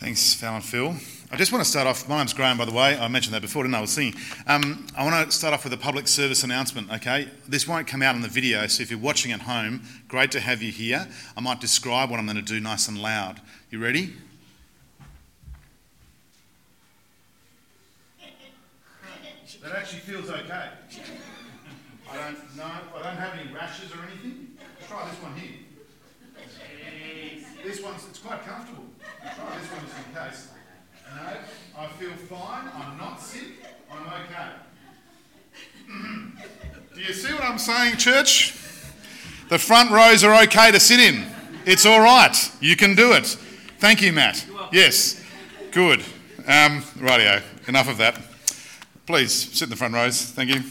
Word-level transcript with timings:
Thanks, 0.00 0.32
Val 0.36 0.54
and 0.54 0.64
Phil. 0.64 0.94
I 1.30 1.36
just 1.36 1.52
want 1.52 1.62
to 1.62 1.70
start 1.70 1.86
off. 1.86 2.08
My 2.08 2.16
name's 2.16 2.32
Graham, 2.32 2.56
by 2.56 2.64
the 2.64 2.72
way. 2.72 2.98
I 2.98 3.06
mentioned 3.08 3.34
that 3.34 3.42
before, 3.42 3.64
didn't 3.64 3.74
I? 3.74 3.78
I 3.78 3.80
was 3.82 3.90
singing. 3.90 4.14
Um, 4.46 4.86
I 4.96 5.04
want 5.04 5.30
to 5.30 5.36
start 5.36 5.52
off 5.52 5.62
with 5.62 5.74
a 5.74 5.76
public 5.76 6.08
service 6.08 6.42
announcement, 6.42 6.90
okay? 6.90 7.28
This 7.46 7.68
won't 7.68 7.86
come 7.86 8.00
out 8.00 8.14
on 8.14 8.22
the 8.22 8.28
video, 8.28 8.66
so 8.66 8.82
if 8.82 8.90
you're 8.90 8.98
watching 8.98 9.30
at 9.30 9.42
home, 9.42 9.82
great 10.08 10.30
to 10.30 10.40
have 10.40 10.62
you 10.62 10.72
here. 10.72 11.06
I 11.36 11.40
might 11.42 11.60
describe 11.60 12.08
what 12.10 12.18
I'm 12.18 12.24
going 12.24 12.36
to 12.36 12.42
do 12.42 12.60
nice 12.60 12.88
and 12.88 12.96
loud. 12.96 13.42
You 13.70 13.78
ready? 13.78 14.14
That 19.62 19.72
actually 19.72 20.00
feels 20.00 20.30
okay. 20.30 20.70
I 22.10 22.16
don't 22.16 22.56
know. 22.56 22.64
I 22.64 23.02
don't 23.02 23.16
have 23.18 23.38
any 23.38 23.52
rashes 23.52 23.92
or 23.92 23.98
anything. 24.10 24.48
Let's 24.78 24.90
Try 24.90 25.10
this 25.10 25.22
one 25.22 25.36
here. 25.36 25.58
This 27.62 27.82
one's 27.82 28.06
it's 28.08 28.18
quite 28.18 28.42
comfortable. 28.46 28.89
This 29.58 29.70
one 29.70 29.80
just 29.86 29.96
in 29.96 30.14
case. 30.14 30.48
No, 31.14 31.36
I 31.78 31.86
feel 31.88 32.12
fine. 32.28 32.68
I'm 32.74 32.98
not 32.98 33.20
sick. 33.20 33.64
I'm 33.90 34.06
okay. 34.06 34.50
Do 36.94 37.00
you 37.00 37.12
see 37.12 37.32
what 37.32 37.42
I'm 37.42 37.58
saying, 37.58 37.96
church? 37.96 38.54
The 39.48 39.58
front 39.58 39.90
rows 39.90 40.22
are 40.22 40.42
okay 40.44 40.70
to 40.70 40.78
sit 40.78 41.00
in. 41.00 41.26
It's 41.66 41.84
all 41.84 42.00
right. 42.00 42.36
You 42.60 42.76
can 42.76 42.94
do 42.94 43.12
it. 43.12 43.26
Thank 43.78 44.02
you, 44.02 44.12
Matt. 44.12 44.46
Yes. 44.72 45.22
Good. 45.72 46.00
Um, 46.40 46.82
rightio. 46.98 47.42
Enough 47.66 47.88
of 47.88 47.98
that. 47.98 48.20
Please 49.06 49.32
sit 49.32 49.62
in 49.62 49.70
the 49.70 49.76
front 49.76 49.94
rows. 49.94 50.22
Thank 50.22 50.50
you. 50.50 50.62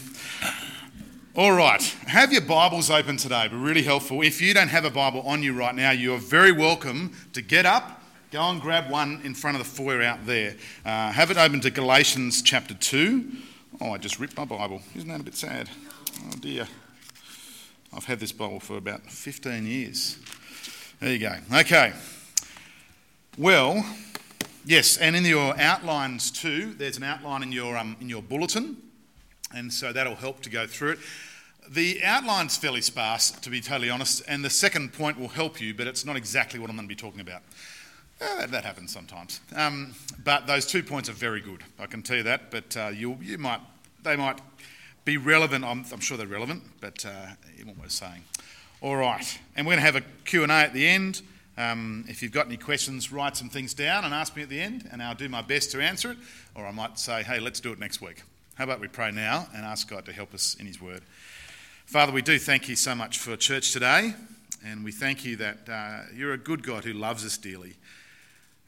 All 1.36 1.52
right, 1.52 1.80
have 2.08 2.32
your 2.32 2.42
Bibles 2.42 2.90
open 2.90 3.16
today. 3.16 3.46
Be 3.46 3.56
really 3.56 3.82
helpful. 3.84 4.20
If 4.20 4.42
you 4.42 4.52
don't 4.52 4.68
have 4.68 4.84
a 4.84 4.90
Bible 4.90 5.22
on 5.22 5.44
you 5.44 5.52
right 5.52 5.74
now, 5.74 5.92
you 5.92 6.12
are 6.12 6.18
very 6.18 6.50
welcome 6.50 7.12
to 7.34 7.40
get 7.40 7.64
up, 7.64 7.99
go 8.30 8.42
and 8.50 8.60
grab 8.60 8.90
one 8.90 9.20
in 9.24 9.34
front 9.34 9.56
of 9.56 9.62
the 9.62 9.68
foyer 9.68 10.02
out 10.02 10.24
there. 10.26 10.54
Uh, 10.84 11.10
have 11.12 11.30
it 11.30 11.36
open 11.36 11.60
to 11.60 11.70
Galatians 11.70 12.42
chapter 12.42 12.74
2. 12.74 13.30
Oh, 13.80 13.92
I 13.92 13.98
just 13.98 14.20
ripped 14.20 14.36
my 14.36 14.44
Bible. 14.44 14.82
Isn't 14.94 15.08
that 15.08 15.20
a 15.20 15.24
bit 15.24 15.34
sad? 15.34 15.68
Oh 16.26 16.36
dear. 16.40 16.68
I've 17.92 18.04
had 18.04 18.20
this 18.20 18.32
Bible 18.32 18.60
for 18.60 18.76
about 18.76 19.02
15 19.10 19.66
years. 19.66 20.18
There 21.00 21.12
you 21.12 21.18
go. 21.18 21.34
Okay. 21.52 21.92
Well, 23.36 23.84
yes, 24.64 24.96
and 24.96 25.16
in 25.16 25.24
your 25.24 25.58
outlines 25.58 26.30
too, 26.30 26.74
there's 26.74 26.96
an 26.96 27.02
outline 27.02 27.42
in 27.42 27.52
your, 27.52 27.76
um, 27.76 27.96
in 28.00 28.08
your 28.08 28.22
bulletin 28.22 28.76
and 29.54 29.72
so 29.72 29.92
that'll 29.92 30.14
help 30.14 30.40
to 30.42 30.50
go 30.50 30.66
through 30.66 30.92
it. 30.92 30.98
The 31.68 32.02
outline's 32.02 32.56
fairly 32.56 32.80
sparse, 32.80 33.30
to 33.30 33.50
be 33.50 33.60
totally 33.60 33.90
honest, 33.90 34.22
and 34.26 34.44
the 34.44 34.50
second 34.50 34.92
point 34.92 35.18
will 35.18 35.28
help 35.28 35.60
you, 35.60 35.74
but 35.74 35.86
it's 35.86 36.04
not 36.04 36.16
exactly 36.16 36.58
what 36.58 36.68
I'm 36.68 36.76
going 36.76 36.88
to 36.88 36.94
be 36.94 37.00
talking 37.00 37.20
about. 37.20 37.42
Uh, 38.20 38.46
that, 38.46 38.64
happens 38.64 38.92
sometimes. 38.92 39.40
Um, 39.56 39.94
but 40.22 40.46
those 40.46 40.66
two 40.66 40.82
points 40.82 41.08
are 41.08 41.14
very 41.14 41.40
good, 41.40 41.62
I 41.78 41.86
can 41.86 42.02
tell 42.02 42.18
you 42.18 42.22
that, 42.24 42.50
but 42.50 42.76
uh, 42.76 42.88
you, 42.88 43.16
you 43.22 43.38
might, 43.38 43.60
they 44.02 44.14
might 44.16 44.40
be 45.04 45.16
relevant. 45.16 45.64
I'm, 45.64 45.84
I'm 45.90 46.00
sure 46.00 46.18
they're 46.18 46.26
relevant, 46.26 46.62
but 46.80 47.04
uh, 47.06 47.28
what 47.64 47.78
we're 47.78 47.88
saying. 47.88 48.22
All 48.82 48.96
right, 48.96 49.38
and 49.56 49.66
we're 49.66 49.72
going 49.72 49.84
to 49.84 49.92
have 49.92 49.96
a 49.96 50.04
Q&A 50.24 50.48
at 50.48 50.72
the 50.72 50.86
end. 50.86 51.22
Um, 51.56 52.04
if 52.08 52.22
you've 52.22 52.32
got 52.32 52.46
any 52.46 52.56
questions, 52.56 53.12
write 53.12 53.36
some 53.36 53.50
things 53.50 53.74
down 53.74 54.04
and 54.04 54.14
ask 54.14 54.36
me 54.36 54.42
at 54.42 54.48
the 54.48 54.60
end, 54.60 54.88
and 54.90 55.02
I'll 55.02 55.14
do 55.14 55.28
my 55.28 55.42
best 55.42 55.70
to 55.72 55.82
answer 55.82 56.12
it. 56.12 56.18
Or 56.54 56.66
I 56.66 56.70
might 56.70 56.98
say, 56.98 57.22
hey, 57.22 57.40
let's 57.40 57.60
do 57.60 57.72
it 57.72 57.78
next 57.78 58.00
week. 58.00 58.22
How 58.54 58.64
about 58.64 58.80
we 58.80 58.88
pray 58.88 59.10
now 59.10 59.48
and 59.54 59.64
ask 59.64 59.88
God 59.88 60.04
to 60.06 60.12
help 60.12 60.34
us 60.34 60.54
in 60.54 60.66
His 60.66 60.80
Word? 60.80 61.02
Father, 61.86 62.12
we 62.12 62.22
do 62.22 62.38
thank 62.38 62.68
you 62.68 62.76
so 62.76 62.94
much 62.94 63.18
for 63.18 63.36
church 63.36 63.72
today, 63.72 64.14
and 64.64 64.84
we 64.84 64.92
thank 64.92 65.24
you 65.24 65.36
that 65.36 65.68
uh, 65.68 66.02
you're 66.14 66.32
a 66.32 66.38
good 66.38 66.62
God 66.62 66.84
who 66.84 66.92
loves 66.92 67.24
us 67.24 67.36
dearly. 67.36 67.74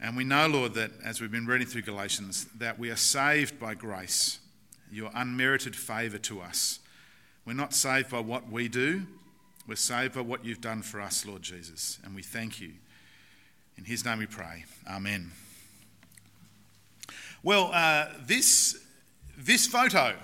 And 0.02 0.16
we 0.16 0.24
know, 0.24 0.48
Lord, 0.48 0.74
that 0.74 0.90
as 1.04 1.20
we've 1.20 1.30
been 1.30 1.46
reading 1.46 1.68
through 1.68 1.82
Galatians, 1.82 2.46
that 2.58 2.76
we 2.76 2.90
are 2.90 2.96
saved 2.96 3.60
by 3.60 3.74
grace, 3.74 4.40
your 4.90 5.12
unmerited 5.14 5.76
favour 5.76 6.18
to 6.18 6.40
us. 6.40 6.80
We're 7.46 7.52
not 7.52 7.72
saved 7.72 8.10
by 8.10 8.18
what 8.18 8.50
we 8.50 8.66
do, 8.66 9.06
we're 9.68 9.76
saved 9.76 10.14
by 10.14 10.22
what 10.22 10.44
you've 10.44 10.60
done 10.60 10.82
for 10.82 11.00
us, 11.00 11.24
Lord 11.24 11.42
Jesus. 11.42 12.00
And 12.04 12.16
we 12.16 12.22
thank 12.22 12.60
you. 12.60 12.72
In 13.78 13.84
his 13.84 14.04
name 14.04 14.18
we 14.18 14.26
pray. 14.26 14.64
Amen. 14.90 15.30
Well, 17.44 17.70
uh, 17.72 18.06
this 18.26 18.84
this 19.38 19.68
photo, 19.68 20.16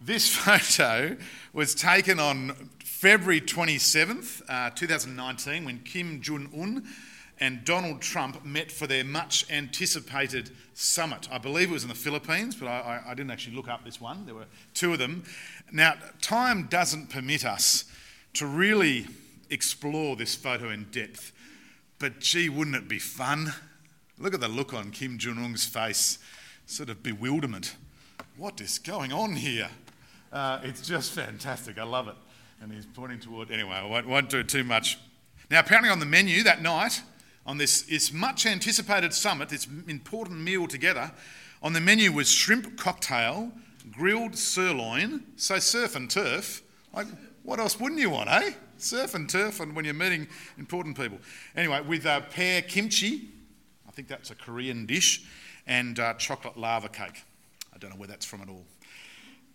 this 0.00 0.28
photo 0.36 1.16
was 1.52 1.76
taken 1.76 2.18
on 2.18 2.70
February 2.84 3.40
27th, 3.40 4.42
uh, 4.48 4.70
2019, 4.70 5.64
when 5.64 5.78
Kim 5.78 6.20
Jong 6.20 6.50
un 6.52 6.84
and 7.40 7.64
Donald 7.64 8.00
Trump 8.00 8.44
met 8.44 8.70
for 8.70 8.86
their 8.86 9.04
much 9.04 9.50
anticipated 9.50 10.50
summit. 10.74 11.28
I 11.30 11.38
believe 11.38 11.70
it 11.70 11.72
was 11.72 11.82
in 11.82 11.88
the 11.88 11.94
Philippines, 11.94 12.54
but 12.54 12.66
I, 12.66 13.02
I, 13.06 13.14
didn't 13.14 13.30
actually 13.30 13.56
look 13.56 13.68
up 13.68 13.84
this 13.84 14.00
one. 14.00 14.24
There 14.24 14.34
were 14.34 14.46
two 14.72 14.92
of 14.92 14.98
them. 14.98 15.24
Now, 15.72 15.94
time 16.20 16.68
doesn't 16.70 17.10
permit 17.10 17.44
us 17.44 17.84
to 18.34 18.46
really 18.46 19.06
explore 19.50 20.16
this 20.16 20.34
photo 20.34 20.70
in 20.70 20.84
depth, 20.90 21.32
but 21.98 22.20
gee, 22.20 22.48
wouldn't 22.48 22.76
it 22.76 22.88
be 22.88 22.98
fun? 22.98 23.52
Look 24.18 24.34
at 24.34 24.40
the 24.40 24.48
look 24.48 24.72
on 24.72 24.90
Kim 24.90 25.18
Jong 25.18 25.38
un's 25.38 25.64
face 25.64 26.18
sort 26.66 26.88
of 26.88 27.02
bewilderment. 27.02 27.76
What 28.36 28.60
is 28.60 28.78
going 28.78 29.12
on 29.12 29.36
here? 29.36 29.68
Uh, 30.32 30.60
it's 30.62 30.86
just 30.86 31.12
fantastic. 31.12 31.78
I 31.78 31.84
love 31.84 32.08
it. 32.08 32.16
And 32.60 32.72
he's 32.72 32.86
pointing 32.86 33.20
toward. 33.20 33.50
Anyway, 33.50 33.74
I 33.74 33.84
won't, 33.84 34.08
won't 34.08 34.28
do 34.28 34.42
too 34.42 34.64
much. 34.64 34.98
Now, 35.50 35.60
apparently, 35.60 35.90
on 35.90 36.00
the 36.00 36.06
menu 36.06 36.42
that 36.44 36.62
night, 36.62 37.02
on 37.46 37.58
this, 37.58 37.82
this 37.82 38.12
much 38.12 38.46
anticipated 38.46 39.12
summit, 39.12 39.48
this 39.48 39.66
important 39.88 40.40
meal 40.40 40.66
together, 40.66 41.12
on 41.62 41.72
the 41.72 41.80
menu 41.80 42.12
was 42.12 42.30
shrimp 42.30 42.76
cocktail, 42.76 43.52
grilled 43.90 44.36
sirloin, 44.36 45.24
so 45.36 45.58
surf 45.58 45.96
and 45.96 46.10
turf. 46.10 46.62
Like, 46.94 47.06
what 47.42 47.58
else 47.58 47.78
wouldn't 47.78 48.00
you 48.00 48.10
want, 48.10 48.30
eh? 48.30 48.52
Surf 48.78 49.14
and 49.14 49.28
turf, 49.28 49.60
and 49.60 49.74
when 49.74 49.84
you're 49.84 49.94
meeting 49.94 50.26
important 50.58 50.96
people. 50.96 51.18
Anyway, 51.56 51.80
with 51.82 52.06
uh, 52.06 52.20
pear 52.20 52.62
kimchi, 52.62 53.28
I 53.86 53.90
think 53.92 54.08
that's 54.08 54.30
a 54.30 54.34
Korean 54.34 54.86
dish, 54.86 55.24
and 55.66 55.98
uh, 55.98 56.14
chocolate 56.14 56.56
lava 56.56 56.88
cake. 56.88 57.24
I 57.74 57.78
don't 57.78 57.90
know 57.90 57.96
where 57.96 58.08
that's 58.08 58.26
from 58.26 58.42
at 58.42 58.48
all. 58.48 58.64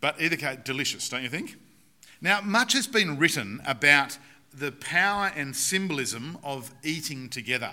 But 0.01 0.21
either 0.21 0.35
case, 0.35 0.59
delicious, 0.63 1.09
don't 1.09 1.23
you 1.23 1.29
think? 1.29 1.57
Now, 2.21 2.41
much 2.41 2.73
has 2.73 2.87
been 2.87 3.17
written 3.17 3.61
about 3.65 4.17
the 4.53 4.71
power 4.71 5.31
and 5.35 5.55
symbolism 5.55 6.37
of 6.43 6.71
eating 6.83 7.29
together, 7.29 7.71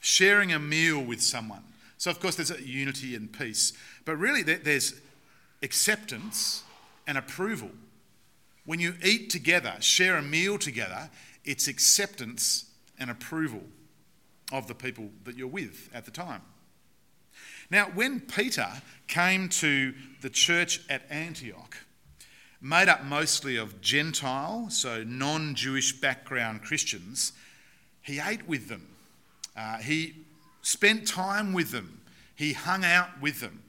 sharing 0.00 0.52
a 0.52 0.58
meal 0.58 1.00
with 1.00 1.22
someone. 1.22 1.62
So, 1.98 2.10
of 2.10 2.20
course, 2.20 2.36
there's 2.36 2.50
unity 2.60 3.14
and 3.14 3.32
peace, 3.32 3.72
but 4.04 4.16
really, 4.16 4.42
there's 4.42 4.94
acceptance 5.62 6.62
and 7.06 7.16
approval. 7.16 7.70
When 8.64 8.80
you 8.80 8.94
eat 9.02 9.30
together, 9.30 9.74
share 9.80 10.16
a 10.16 10.22
meal 10.22 10.58
together, 10.58 11.10
it's 11.44 11.68
acceptance 11.68 12.70
and 12.98 13.10
approval 13.10 13.62
of 14.52 14.66
the 14.66 14.74
people 14.74 15.10
that 15.24 15.36
you're 15.36 15.46
with 15.46 15.88
at 15.94 16.04
the 16.04 16.10
time. 16.10 16.42
Now, 17.70 17.86
when 17.86 18.20
Peter 18.20 18.68
came 19.08 19.48
to 19.48 19.94
the 20.20 20.30
church 20.30 20.80
at 20.88 21.02
Antioch, 21.10 21.76
made 22.60 22.88
up 22.88 23.04
mostly 23.04 23.56
of 23.56 23.80
Gentile, 23.80 24.68
so 24.70 25.04
non 25.04 25.54
Jewish 25.54 25.92
background 25.92 26.62
Christians, 26.62 27.32
he 28.02 28.20
ate 28.20 28.46
with 28.48 28.68
them. 28.68 28.86
Uh, 29.56 29.78
he 29.78 30.14
spent 30.62 31.06
time 31.06 31.52
with 31.52 31.70
them. 31.70 32.00
He 32.34 32.52
hung 32.52 32.84
out 32.84 33.20
with 33.20 33.40
them. 33.40 33.62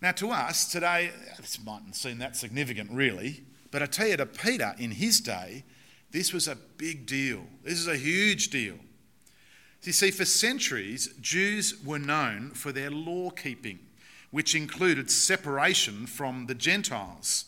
Now, 0.00 0.12
to 0.12 0.30
us 0.30 0.70
today, 0.70 1.10
this 1.36 1.62
mightn't 1.62 1.96
seem 1.96 2.18
that 2.18 2.36
significant 2.36 2.90
really, 2.90 3.42
but 3.70 3.82
I 3.82 3.86
tell 3.86 4.06
you, 4.06 4.16
to 4.16 4.26
Peter 4.26 4.74
in 4.78 4.92
his 4.92 5.20
day, 5.20 5.64
this 6.10 6.32
was 6.32 6.48
a 6.48 6.56
big 6.76 7.06
deal. 7.06 7.44
This 7.62 7.78
is 7.78 7.86
a 7.86 7.96
huge 7.96 8.48
deal. 8.48 8.76
You 9.82 9.92
see, 9.92 10.10
for 10.10 10.24
centuries, 10.24 11.08
Jews 11.20 11.82
were 11.84 11.98
known 11.98 12.50
for 12.50 12.72
their 12.72 12.90
law 12.90 13.30
keeping, 13.30 13.78
which 14.30 14.54
included 14.54 15.10
separation 15.10 16.06
from 16.06 16.46
the 16.46 16.54
Gentiles. 16.54 17.46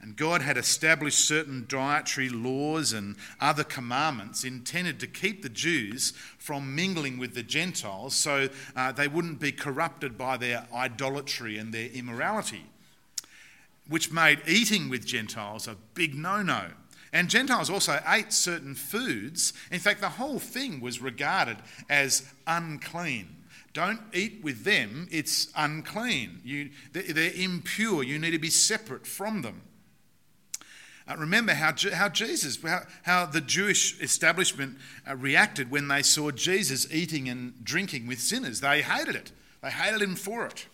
And 0.00 0.16
God 0.16 0.42
had 0.42 0.58
established 0.58 1.24
certain 1.24 1.64
dietary 1.66 2.28
laws 2.28 2.92
and 2.92 3.16
other 3.40 3.64
commandments 3.64 4.44
intended 4.44 5.00
to 5.00 5.06
keep 5.06 5.42
the 5.42 5.48
Jews 5.48 6.12
from 6.36 6.74
mingling 6.74 7.16
with 7.18 7.34
the 7.34 7.42
Gentiles 7.42 8.14
so 8.14 8.50
uh, 8.76 8.92
they 8.92 9.08
wouldn't 9.08 9.40
be 9.40 9.50
corrupted 9.50 10.18
by 10.18 10.36
their 10.36 10.66
idolatry 10.74 11.56
and 11.56 11.72
their 11.72 11.88
immorality, 11.88 12.66
which 13.88 14.12
made 14.12 14.40
eating 14.46 14.90
with 14.90 15.06
Gentiles 15.06 15.66
a 15.66 15.76
big 15.94 16.14
no 16.14 16.42
no. 16.42 16.66
And 17.14 17.30
Gentiles 17.30 17.70
also 17.70 18.00
ate 18.06 18.32
certain 18.32 18.74
foods. 18.74 19.52
In 19.70 19.78
fact, 19.78 20.00
the 20.00 20.08
whole 20.08 20.40
thing 20.40 20.80
was 20.80 21.00
regarded 21.00 21.58
as 21.88 22.28
unclean. 22.46 23.36
Don't 23.72 24.00
eat 24.12 24.40
with 24.42 24.64
them, 24.64 25.08
it's 25.10 25.48
unclean. 25.56 26.40
You, 26.44 26.70
they're 26.92 27.32
impure, 27.34 28.02
you 28.02 28.18
need 28.18 28.32
to 28.32 28.38
be 28.38 28.50
separate 28.50 29.06
from 29.06 29.42
them. 29.42 29.62
Uh, 31.06 31.16
remember 31.18 31.52
how, 31.52 31.74
how 31.92 32.08
Jesus, 32.08 32.62
how, 32.62 32.80
how 33.02 33.26
the 33.26 33.40
Jewish 33.40 34.00
establishment 34.00 34.78
uh, 35.08 35.14
reacted 35.16 35.70
when 35.70 35.88
they 35.88 36.02
saw 36.02 36.30
Jesus 36.30 36.90
eating 36.92 37.28
and 37.28 37.62
drinking 37.62 38.06
with 38.06 38.20
sinners. 38.20 38.60
They 38.60 38.80
hated 38.82 39.14
it, 39.14 39.32
they 39.62 39.70
hated 39.70 40.00
him 40.00 40.16
for 40.16 40.46
it. 40.46 40.66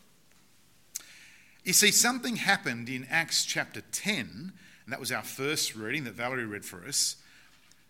You 1.65 1.73
see, 1.73 1.91
something 1.91 2.37
happened 2.37 2.89
in 2.89 3.07
Acts 3.11 3.45
chapter 3.45 3.83
10, 3.93 4.53
and 4.85 4.93
that 4.93 5.01
was 5.01 5.13
our 5.13 5.23
first 5.23 5.75
reading 5.75 6.05
that 6.05 6.15
Valerie 6.15 6.47
read 6.47 6.65
for 6.65 6.87
us. 6.87 7.17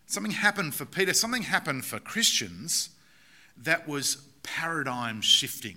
Something 0.06 0.32
happened 0.32 0.74
for 0.74 0.84
Peter, 0.84 1.14
something 1.14 1.42
happened 1.42 1.84
for 1.84 2.00
Christians 2.00 2.90
that 3.56 3.86
was 3.86 4.16
paradigm 4.42 5.20
shifting. 5.20 5.76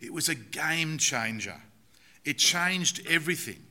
It 0.00 0.12
was 0.12 0.28
a 0.28 0.34
game 0.34 0.98
changer. 0.98 1.60
It 2.24 2.38
changed 2.38 3.00
everything. 3.08 3.62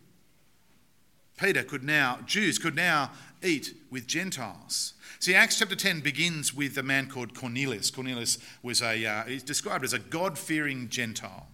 Peter 1.42 1.64
could 1.64 1.84
now, 1.84 2.20
Jews 2.28 2.60
could 2.60 2.76
now 2.76 3.12
eat 3.42 3.74
with 3.90 4.06
Gentiles. 4.06 4.94
See, 5.20 5.34
Acts 5.34 5.58
chapter 5.58 5.76
10 5.76 6.02
begins 6.02 6.54
with 6.54 6.78
a 6.78 6.84
man 6.84 7.08
called 7.08 7.34
Cornelius. 7.34 7.90
Cornelius 7.90 8.38
was 8.62 8.82
a, 8.84 9.04
uh, 9.04 9.24
he's 9.24 9.42
described 9.42 9.84
as 9.84 9.94
a 9.94 10.00
God 10.00 10.38
fearing 10.38 10.88
Gentile. 10.88 11.48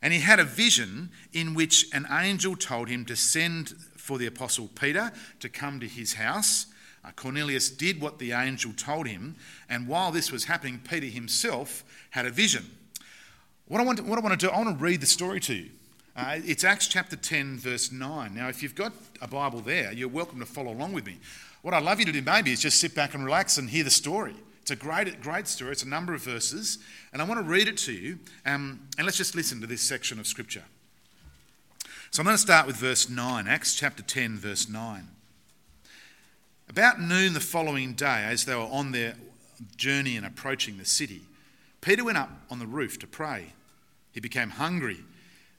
And 0.00 0.12
he 0.12 0.20
had 0.20 0.38
a 0.38 0.44
vision 0.44 1.10
in 1.32 1.54
which 1.54 1.92
an 1.92 2.06
angel 2.08 2.54
told 2.54 2.88
him 2.88 3.04
to 3.06 3.16
send 3.16 3.70
for 3.96 4.16
the 4.16 4.26
apostle 4.26 4.68
Peter 4.68 5.10
to 5.40 5.48
come 5.48 5.80
to 5.80 5.88
his 5.88 6.14
house. 6.14 6.66
Uh, 7.04 7.10
Cornelius 7.16 7.68
did 7.68 8.00
what 8.00 8.20
the 8.20 8.30
angel 8.30 8.72
told 8.76 9.08
him, 9.08 9.34
and 9.68 9.88
while 9.88 10.12
this 10.12 10.30
was 10.30 10.44
happening, 10.44 10.80
Peter 10.88 11.06
himself 11.06 11.82
had 12.10 12.26
a 12.26 12.30
vision. 12.30 12.70
What 13.66 13.80
I 13.80 13.84
want 13.84 13.98
to, 13.98 14.04
what 14.04 14.18
I 14.18 14.22
want 14.22 14.38
to 14.38 14.46
do, 14.46 14.52
I 14.52 14.58
want 14.58 14.78
to 14.78 14.84
read 14.84 15.00
the 15.00 15.06
story 15.06 15.40
to 15.40 15.54
you. 15.54 15.70
Uh, 16.16 16.38
it's 16.44 16.64
Acts 16.64 16.88
chapter 16.88 17.14
10, 17.14 17.58
verse 17.58 17.92
9. 17.92 18.34
Now, 18.34 18.48
if 18.48 18.62
you've 18.62 18.74
got 18.74 18.92
a 19.22 19.28
Bible 19.28 19.60
there, 19.60 19.92
you're 19.92 20.08
welcome 20.08 20.40
to 20.40 20.46
follow 20.46 20.72
along 20.72 20.92
with 20.92 21.06
me. 21.06 21.18
What 21.62 21.72
I'd 21.72 21.84
love 21.84 22.00
you 22.00 22.06
to 22.06 22.12
do 22.12 22.20
maybe 22.20 22.50
is 22.50 22.60
just 22.60 22.80
sit 22.80 22.96
back 22.96 23.14
and 23.14 23.24
relax 23.24 23.58
and 23.58 23.70
hear 23.70 23.84
the 23.84 23.90
story. 23.90 24.34
It's 24.60 24.72
a 24.72 24.76
great, 24.76 25.20
great 25.20 25.46
story. 25.46 25.70
It's 25.70 25.84
a 25.84 25.88
number 25.88 26.12
of 26.12 26.22
verses, 26.22 26.78
and 27.12 27.22
I 27.22 27.24
want 27.24 27.40
to 27.40 27.48
read 27.48 27.68
it 27.68 27.76
to 27.78 27.92
you. 27.92 28.18
Um, 28.44 28.88
and 28.98 29.04
let's 29.04 29.16
just 29.16 29.36
listen 29.36 29.60
to 29.60 29.68
this 29.68 29.82
section 29.82 30.18
of 30.18 30.26
Scripture. 30.26 30.64
So 32.10 32.20
I'm 32.20 32.24
going 32.24 32.34
to 32.34 32.42
start 32.42 32.66
with 32.66 32.76
verse 32.76 33.08
9, 33.08 33.46
Acts 33.46 33.76
chapter 33.76 34.02
10, 34.02 34.36
verse 34.36 34.68
9. 34.68 35.06
About 36.68 37.00
noon 37.00 37.34
the 37.34 37.40
following 37.40 37.94
day, 37.94 38.24
as 38.26 38.46
they 38.46 38.54
were 38.56 38.62
on 38.62 38.90
their 38.90 39.14
journey 39.76 40.16
and 40.16 40.26
approaching 40.26 40.76
the 40.76 40.84
city, 40.84 41.22
Peter 41.80 42.02
went 42.02 42.18
up 42.18 42.30
on 42.50 42.58
the 42.58 42.66
roof 42.66 42.98
to 42.98 43.06
pray. 43.06 43.52
He 44.12 44.18
became 44.18 44.50
hungry 44.50 45.04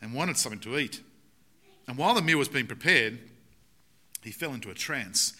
and 0.01 0.13
wanted 0.13 0.37
something 0.37 0.59
to 0.61 0.77
eat. 0.77 1.01
And 1.87 1.97
while 1.97 2.13
the 2.13 2.21
meal 2.21 2.37
was 2.37 2.49
being 2.49 2.67
prepared, 2.67 3.19
he 4.23 4.31
fell 4.31 4.53
into 4.53 4.69
a 4.69 4.73
trance. 4.73 5.33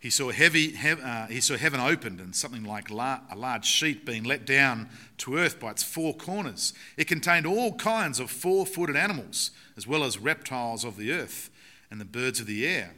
He 0.00 0.10
saw, 0.10 0.30
heavy, 0.30 0.74
uh, 0.76 1.26
he 1.26 1.40
saw 1.40 1.56
heaven 1.56 1.80
opened 1.80 2.20
and 2.20 2.34
something 2.34 2.62
like 2.62 2.88
la- 2.88 3.20
a 3.30 3.36
large 3.36 3.64
sheet 3.66 4.06
being 4.06 4.22
let 4.22 4.46
down 4.46 4.88
to 5.18 5.36
earth 5.36 5.58
by 5.58 5.72
its 5.72 5.82
four 5.82 6.14
corners. 6.14 6.72
It 6.96 7.08
contained 7.08 7.46
all 7.46 7.74
kinds 7.74 8.20
of 8.20 8.30
four 8.30 8.64
footed 8.64 8.94
animals, 8.94 9.50
as 9.76 9.88
well 9.88 10.04
as 10.04 10.18
reptiles 10.18 10.84
of 10.84 10.96
the 10.96 11.12
earth 11.12 11.50
and 11.90 12.00
the 12.00 12.04
birds 12.04 12.38
of 12.38 12.46
the 12.46 12.64
air. 12.66 12.94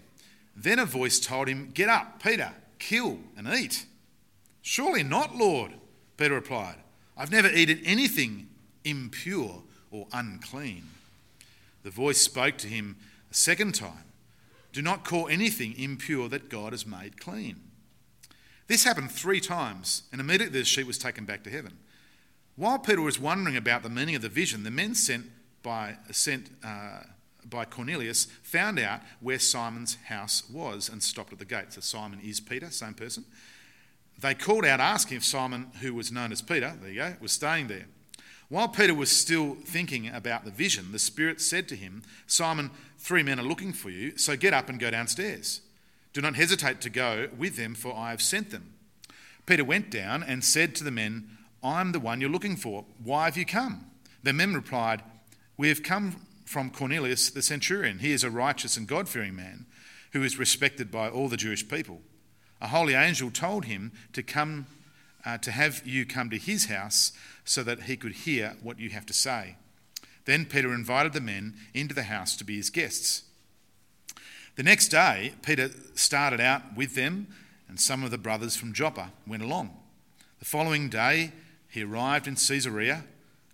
Then 0.54 0.78
a 0.78 0.84
voice 0.84 1.18
told 1.18 1.48
him, 1.48 1.70
Get 1.72 1.88
up, 1.88 2.22
Peter, 2.22 2.52
kill 2.78 3.18
and 3.36 3.48
eat. 3.48 3.86
Surely 4.60 5.02
not, 5.02 5.34
Lord, 5.34 5.72
Peter 6.18 6.34
replied. 6.34 6.76
I've 7.16 7.30
never 7.30 7.48
eaten 7.48 7.80
anything 7.84 8.48
impure 8.84 9.62
or 9.90 10.06
unclean. 10.12 10.84
The 11.82 11.90
voice 11.90 12.20
spoke 12.20 12.58
to 12.58 12.68
him 12.68 12.96
a 13.30 13.34
second 13.34 13.74
time 13.74 14.04
Do 14.72 14.82
not 14.82 15.04
call 15.04 15.28
anything 15.28 15.78
impure 15.78 16.28
that 16.28 16.48
God 16.48 16.72
has 16.72 16.86
made 16.86 17.20
clean. 17.20 17.60
This 18.68 18.84
happened 18.84 19.10
three 19.10 19.40
times, 19.40 20.04
and 20.12 20.20
immediately 20.20 20.60
the 20.60 20.64
sheep 20.64 20.86
was 20.86 20.98
taken 20.98 21.24
back 21.24 21.42
to 21.42 21.50
heaven. 21.50 21.78
While 22.54 22.78
Peter 22.78 23.00
was 23.00 23.18
wondering 23.18 23.56
about 23.56 23.82
the 23.82 23.88
meaning 23.88 24.14
of 24.14 24.22
the 24.22 24.28
vision, 24.28 24.62
the 24.62 24.70
men 24.70 24.94
sent 24.94 25.26
by, 25.62 25.96
sent, 26.12 26.50
uh, 26.62 27.00
by 27.44 27.64
Cornelius 27.64 28.26
found 28.42 28.78
out 28.78 29.00
where 29.20 29.38
Simon's 29.38 29.96
house 30.06 30.48
was 30.48 30.88
and 30.88 31.02
stopped 31.02 31.32
at 31.32 31.38
the 31.38 31.44
gate. 31.44 31.72
So 31.72 31.80
Simon 31.80 32.20
is 32.22 32.38
Peter, 32.38 32.70
same 32.70 32.94
person. 32.94 33.24
They 34.20 34.34
called 34.34 34.64
out 34.64 34.80
asking 34.80 35.16
if 35.16 35.24
Simon, 35.24 35.72
who 35.80 35.94
was 35.94 36.12
known 36.12 36.32
as 36.32 36.42
Peter, 36.42 36.76
there 36.80 36.90
you 36.90 37.00
go, 37.00 37.14
was 37.20 37.32
staying 37.32 37.68
there. 37.68 37.86
While 38.50 38.66
Peter 38.66 38.94
was 38.94 39.12
still 39.12 39.54
thinking 39.64 40.08
about 40.08 40.44
the 40.44 40.50
vision, 40.50 40.90
the 40.90 40.98
Spirit 40.98 41.40
said 41.40 41.68
to 41.68 41.76
him, 41.76 42.02
Simon, 42.26 42.72
three 42.98 43.22
men 43.22 43.38
are 43.38 43.44
looking 43.44 43.72
for 43.72 43.90
you, 43.90 44.18
so 44.18 44.36
get 44.36 44.52
up 44.52 44.68
and 44.68 44.80
go 44.80 44.90
downstairs. 44.90 45.60
Do 46.12 46.20
not 46.20 46.34
hesitate 46.34 46.80
to 46.80 46.90
go 46.90 47.28
with 47.38 47.56
them, 47.56 47.76
for 47.76 47.94
I 47.94 48.10
have 48.10 48.20
sent 48.20 48.50
them. 48.50 48.74
Peter 49.46 49.64
went 49.64 49.88
down 49.88 50.24
and 50.24 50.42
said 50.42 50.74
to 50.74 50.84
the 50.84 50.90
men, 50.90 51.38
I 51.62 51.80
am 51.80 51.92
the 51.92 52.00
one 52.00 52.20
you're 52.20 52.28
looking 52.28 52.56
for. 52.56 52.84
Why 53.02 53.26
have 53.26 53.36
you 53.36 53.46
come? 53.46 53.86
The 54.24 54.32
men 54.32 54.52
replied, 54.52 55.02
We 55.56 55.68
have 55.68 55.84
come 55.84 56.26
from 56.44 56.70
Cornelius 56.70 57.30
the 57.30 57.42
centurion. 57.42 58.00
He 58.00 58.10
is 58.10 58.24
a 58.24 58.30
righteous 58.30 58.76
and 58.76 58.88
God 58.88 59.08
fearing 59.08 59.36
man 59.36 59.66
who 60.12 60.24
is 60.24 60.40
respected 60.40 60.90
by 60.90 61.08
all 61.08 61.28
the 61.28 61.36
Jewish 61.36 61.68
people. 61.68 62.00
A 62.60 62.66
holy 62.66 62.94
angel 62.94 63.30
told 63.30 63.66
him 63.66 63.92
to 64.12 64.24
come 64.24 64.66
uh, 65.24 65.38
to 65.38 65.50
have 65.52 65.86
you 65.86 66.06
come 66.06 66.30
to 66.30 66.38
his 66.38 66.66
house 66.66 67.12
so 67.50 67.64
that 67.64 67.82
he 67.82 67.96
could 67.96 68.12
hear 68.12 68.54
what 68.62 68.78
you 68.78 68.90
have 68.90 69.04
to 69.04 69.12
say. 69.12 69.56
Then 70.24 70.46
Peter 70.46 70.72
invited 70.72 71.12
the 71.12 71.20
men 71.20 71.56
into 71.74 71.96
the 71.96 72.04
house 72.04 72.36
to 72.36 72.44
be 72.44 72.56
his 72.56 72.70
guests. 72.70 73.24
The 74.54 74.62
next 74.62 74.86
day, 74.86 75.34
Peter 75.42 75.68
started 75.96 76.40
out 76.40 76.76
with 76.76 76.94
them, 76.94 77.26
and 77.68 77.80
some 77.80 78.04
of 78.04 78.12
the 78.12 78.18
brothers 78.18 78.54
from 78.54 78.72
Joppa 78.72 79.10
went 79.26 79.42
along. 79.42 79.76
The 80.38 80.44
following 80.44 80.88
day, 80.88 81.32
he 81.68 81.82
arrived 81.82 82.28
in 82.28 82.36
Caesarea. 82.36 83.02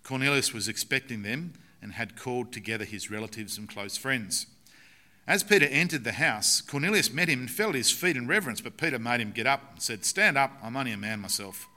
Cornelius 0.03 0.53
was 0.53 0.67
expecting 0.67 1.23
them 1.23 1.53
and 1.81 1.93
had 1.93 2.15
called 2.15 2.53
together 2.53 2.85
his 2.85 3.09
relatives 3.09 3.57
and 3.57 3.67
close 3.67 3.97
friends. 3.97 4.45
As 5.25 5.43
Peter 5.43 5.65
entered 5.65 6.03
the 6.03 6.13
house, 6.13 6.61
Cornelius 6.61 7.11
met 7.11 7.29
him 7.29 7.39
and 7.39 7.51
fell 7.51 7.69
at 7.69 7.75
his 7.75 7.89
feet 7.89 8.15
in 8.15 8.27
reverence, 8.27 8.61
but 8.61 8.77
Peter 8.77 8.99
made 8.99 9.21
him 9.21 9.31
get 9.31 9.47
up 9.47 9.71
and 9.71 9.81
said, 9.81 10.05
Stand 10.05 10.37
up, 10.37 10.51
I'm 10.61 10.77
only 10.77 10.91
a 10.91 10.97
man 10.97 11.19
myself. 11.19 11.67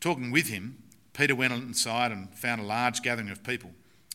Talking 0.00 0.30
with 0.30 0.48
him, 0.48 0.83
Peter 1.14 1.34
went 1.34 1.52
inside 1.52 2.12
and 2.12 2.28
found 2.34 2.60
a 2.60 2.64
large 2.64 3.00
gathering 3.02 3.30
of 3.30 3.42
people. 3.42 3.70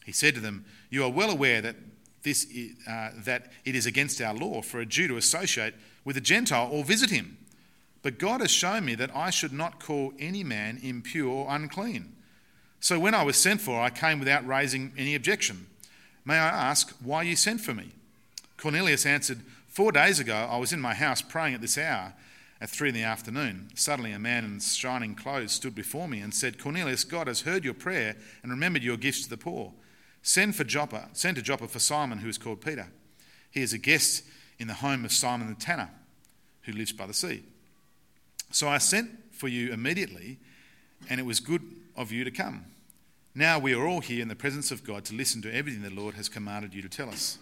He 0.06 0.12
said 0.12 0.36
to 0.36 0.42
them, 0.42 0.66
You 0.90 1.04
are 1.04 1.10
well 1.10 1.32
aware 1.32 1.62
that, 1.62 1.76
this, 2.24 2.46
uh, 2.88 3.12
that 3.26 3.52
it 3.66 3.74
is 3.74 3.86
against 3.86 4.22
our 4.22 4.34
law 4.34 4.62
for 4.62 4.80
a 4.80 4.86
Jew 4.86 5.08
to 5.08 5.18
associate 5.18 5.74
with 6.06 6.18
a 6.18 6.22
Gentile 6.22 6.70
or 6.72 6.84
visit 6.84 7.10
him. 7.10 7.38
But 8.02 8.20
God 8.20 8.42
has 8.42 8.52
shown 8.52 8.86
me 8.86 8.96
that 8.96 9.16
I 9.16 9.30
should 9.30 9.54
not 9.54 9.80
call 9.80 10.14
any 10.20 10.44
man 10.44 10.80
impure 10.84 11.30
or 11.30 11.48
unclean. 11.50 12.16
So 12.80 13.00
when 13.00 13.14
I 13.14 13.24
was 13.24 13.38
sent 13.38 13.62
for, 13.62 13.82
I 13.82 13.90
came 13.90 14.20
without 14.20 14.48
raising 14.48 14.94
any 14.98 15.16
objection. 15.16 15.68
May 16.26 16.36
I 16.36 16.70
ask 16.70 16.96
why 17.04 17.24
you 17.24 17.36
sent 17.36 17.62
for 17.62 17.74
me? 17.74 17.92
Cornelius 18.58 19.06
answered, 19.06 19.42
Four 19.68 19.92
days 19.92 20.20
ago 20.20 20.48
I 20.50 20.58
was 20.58 20.74
in 20.74 20.82
my 20.82 20.94
house 20.94 21.22
praying 21.22 21.56
at 21.56 21.62
this 21.62 21.78
hour, 21.78 22.14
at 22.62 22.70
three 22.70 22.90
in 22.90 22.96
the 22.96 23.04
afternoon. 23.04 23.70
Suddenly 23.76 24.12
a 24.12 24.20
man 24.20 24.44
in 24.44 24.60
shining 24.60 25.16
clothes 25.16 25.54
stood 25.54 25.76
before 25.76 26.08
me 26.08 26.20
and 26.20 26.34
said, 26.34 26.60
Cornelius, 26.60 27.04
God 27.04 27.28
has 27.28 27.42
heard 27.42 27.64
your 27.64 27.74
prayer 27.74 28.16
and 28.44 28.52
remembered 28.52 28.84
your 28.84 28.98
gifts 28.98 29.24
to 29.24 29.30
the 29.30 29.38
poor. 29.38 29.74
Send 30.22 30.56
for 30.56 30.66
Joppa, 30.66 31.10
send 31.14 31.38
to 31.38 31.42
Joppa 31.42 31.68
for 31.68 31.80
Simon, 31.80 32.18
who 32.20 32.30
is 32.30 32.38
called 32.38 32.62
Peter. 32.62 32.88
He 33.52 33.62
is 33.62 33.74
a 33.74 33.78
guest 33.78 34.24
in 34.60 34.68
the 34.68 34.74
home 34.74 35.06
of 35.06 35.14
Simon 35.14 35.48
the 35.48 35.56
tanner, 35.56 35.90
who 36.64 36.74
lives 36.74 36.92
by 36.92 37.08
the 37.08 37.14
sea. 37.14 37.44
So 38.52 38.68
I 38.68 38.78
sent 38.78 39.34
for 39.34 39.48
you 39.48 39.72
immediately, 39.72 40.38
and 41.10 41.20
it 41.20 41.26
was 41.26 41.40
good 41.40 41.62
of 41.96 42.12
you 42.12 42.24
to 42.26 42.32
come. 42.32 42.66
Now 43.34 43.58
we 43.58 43.74
are 43.74 43.88
all 43.88 44.02
here 44.02 44.22
in 44.22 44.28
the 44.28 44.36
presence 44.36 44.72
of 44.72 44.84
God 44.84 45.06
to 45.06 45.16
listen 45.16 45.42
to 45.44 45.56
everything 45.56 45.82
the 45.82 45.90
Lord 45.90 46.16
has 46.16 46.28
commanded 46.28 46.74
you 46.74 46.82
to 46.82 46.90
tell 46.90 47.10
us. 47.10 47.38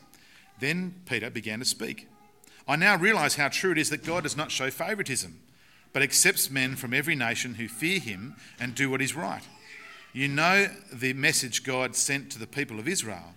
Then 0.59 1.01
Peter 1.05 1.29
began 1.29 1.59
to 1.59 1.65
speak. 1.65 2.07
I 2.67 2.75
now 2.75 2.97
realize 2.97 3.35
how 3.35 3.49
true 3.49 3.71
it 3.71 3.77
is 3.77 3.89
that 3.89 4.03
God 4.03 4.23
does 4.23 4.35
not 4.35 4.51
show 4.51 4.69
favoritism, 4.69 5.39
but 5.93 6.01
accepts 6.01 6.49
men 6.49 6.75
from 6.75 6.93
every 6.93 7.15
nation 7.15 7.55
who 7.55 7.67
fear 7.67 7.99
him 7.99 8.35
and 8.59 8.75
do 8.75 8.89
what 8.89 9.01
is 9.01 9.15
right. 9.15 9.43
You 10.13 10.27
know 10.27 10.67
the 10.91 11.13
message 11.13 11.63
God 11.63 11.95
sent 11.95 12.31
to 12.31 12.39
the 12.39 12.47
people 12.47 12.79
of 12.79 12.87
Israel, 12.87 13.35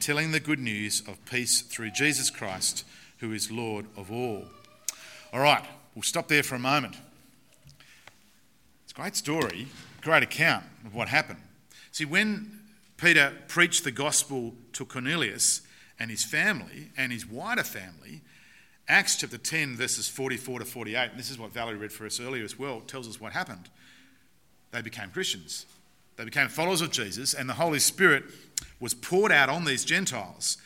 telling 0.00 0.32
the 0.32 0.40
good 0.40 0.58
news 0.58 1.02
of 1.06 1.24
peace 1.26 1.62
through 1.62 1.90
Jesus 1.90 2.30
Christ, 2.30 2.84
who 3.18 3.32
is 3.32 3.50
Lord 3.50 3.86
of 3.96 4.10
all. 4.10 4.46
All 5.32 5.40
right, 5.40 5.64
we'll 5.94 6.02
stop 6.02 6.28
there 6.28 6.42
for 6.42 6.56
a 6.56 6.60
moment. 6.60 6.96
It's 8.84 8.92
a 8.92 9.00
great 9.00 9.16
story, 9.16 9.68
great 10.00 10.22
account 10.22 10.64
of 10.84 10.94
what 10.94 11.08
happened. 11.08 11.40
See, 11.92 12.04
when 12.04 12.60
Peter 12.96 13.32
preached 13.46 13.84
the 13.84 13.92
gospel 13.92 14.54
to 14.72 14.84
Cornelius, 14.84 15.62
and 16.02 16.10
his 16.10 16.24
family 16.24 16.88
and 16.96 17.12
his 17.12 17.24
wider 17.24 17.62
family, 17.62 18.22
Acts 18.88 19.16
chapter 19.16 19.38
10, 19.38 19.76
verses 19.76 20.08
44 20.08 20.60
to 20.60 20.64
48, 20.64 21.10
and 21.10 21.18
this 21.18 21.30
is 21.30 21.38
what 21.38 21.52
Valerie 21.52 21.76
read 21.76 21.92
for 21.92 22.04
us 22.04 22.20
earlier 22.20 22.44
as 22.44 22.58
well, 22.58 22.80
tells 22.80 23.08
us 23.08 23.20
what 23.20 23.32
happened. 23.32 23.70
They 24.72 24.82
became 24.82 25.10
Christians. 25.10 25.66
They 26.16 26.24
became 26.24 26.48
followers 26.48 26.80
of 26.80 26.90
Jesus, 26.90 27.34
and 27.34 27.48
the 27.48 27.54
Holy 27.54 27.78
Spirit 27.78 28.24
was 28.80 28.94
poured 28.94 29.32
out 29.32 29.48
on 29.48 29.64
these 29.64 29.84
Gentiles 29.84 30.58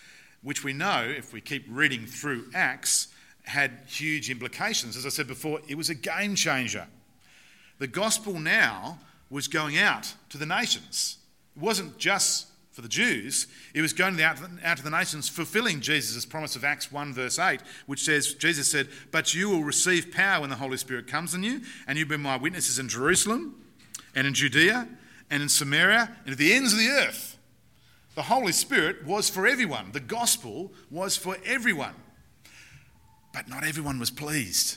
which 0.47 0.63
we 0.63 0.73
know, 0.73 1.03
if 1.03 1.33
we 1.33 1.41
keep 1.41 1.67
reading 1.69 2.07
through 2.07 2.45
Acts, 2.55 3.09
had 3.43 3.73
huge 3.89 4.31
implications. 4.31 4.97
As 4.97 5.05
I 5.05 5.09
said 5.09 5.27
before, 5.27 5.61
it 5.67 5.77
was 5.77 5.91
a 5.91 5.95
game 5.95 6.37
changer. 6.37 6.87
The 7.79 7.89
gospel 7.89 8.39
now 8.39 9.01
was 9.29 9.49
going 9.49 9.77
out 9.77 10.15
to 10.29 10.39
the 10.39 10.47
nations. 10.47 11.19
It 11.57 11.63
wasn't 11.63 11.99
just 11.99 12.47
for 12.77 12.83
the 12.83 12.89
Jews, 12.89 13.47
it 13.73 13.81
was 13.81 13.95
going 13.95 14.21
out, 14.21 14.37
out 14.63 14.77
to 14.77 14.83
the 14.83 14.91
nations, 14.91 15.31
fulfilling 15.31 15.81
Jesus' 15.81 16.27
promise 16.27 16.57
of 16.57 16.63
Acts 16.63 16.93
1, 16.93 17.15
verse 17.15 17.39
8, 17.39 17.63
which 17.87 18.05
says, 18.05 18.35
Jesus 18.35 18.71
said, 18.71 18.89
But 19.11 19.33
you 19.33 19.49
will 19.49 19.65
receive 19.65 20.13
power 20.13 20.43
when 20.43 20.51
the 20.51 20.57
Holy 20.57 20.77
Spirit 20.77 21.07
comes 21.07 21.35
on 21.35 21.43
you, 21.43 21.63
and 21.87 21.97
you'll 21.97 22.07
be 22.07 22.19
my 22.19 22.37
witnesses 22.37 22.79
in 22.79 22.91
Jerusalem, 22.91 23.65
and 24.15 24.27
in 24.27 24.35
Judea, 24.35 24.89
and 25.31 25.43
in 25.43 25.49
Samaria, 25.49 26.19
and 26.27 26.33
at 26.33 26.37
the 26.37 26.53
ends 26.53 26.75
of 26.75 26.79
the 26.79 26.89
earth. 26.89 27.39
The 28.15 28.25
Holy 28.25 28.53
Spirit 28.53 29.07
was 29.07 29.31
for 29.31 29.47
everyone. 29.47 29.93
The 29.93 30.01
gospel 30.01 30.71
was 30.91 31.17
for 31.17 31.39
everyone. 31.47 31.95
But 33.33 33.49
not 33.49 33.65
everyone 33.65 33.99
was 33.99 34.11
pleased. 34.11 34.77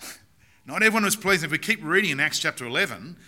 not 0.66 0.82
everyone 0.82 1.04
was 1.04 1.14
pleased. 1.14 1.44
If 1.44 1.50
we 1.50 1.58
keep 1.58 1.84
reading 1.84 2.10
in 2.10 2.20
Acts 2.20 2.38
chapter 2.38 2.64
11, 2.64 3.18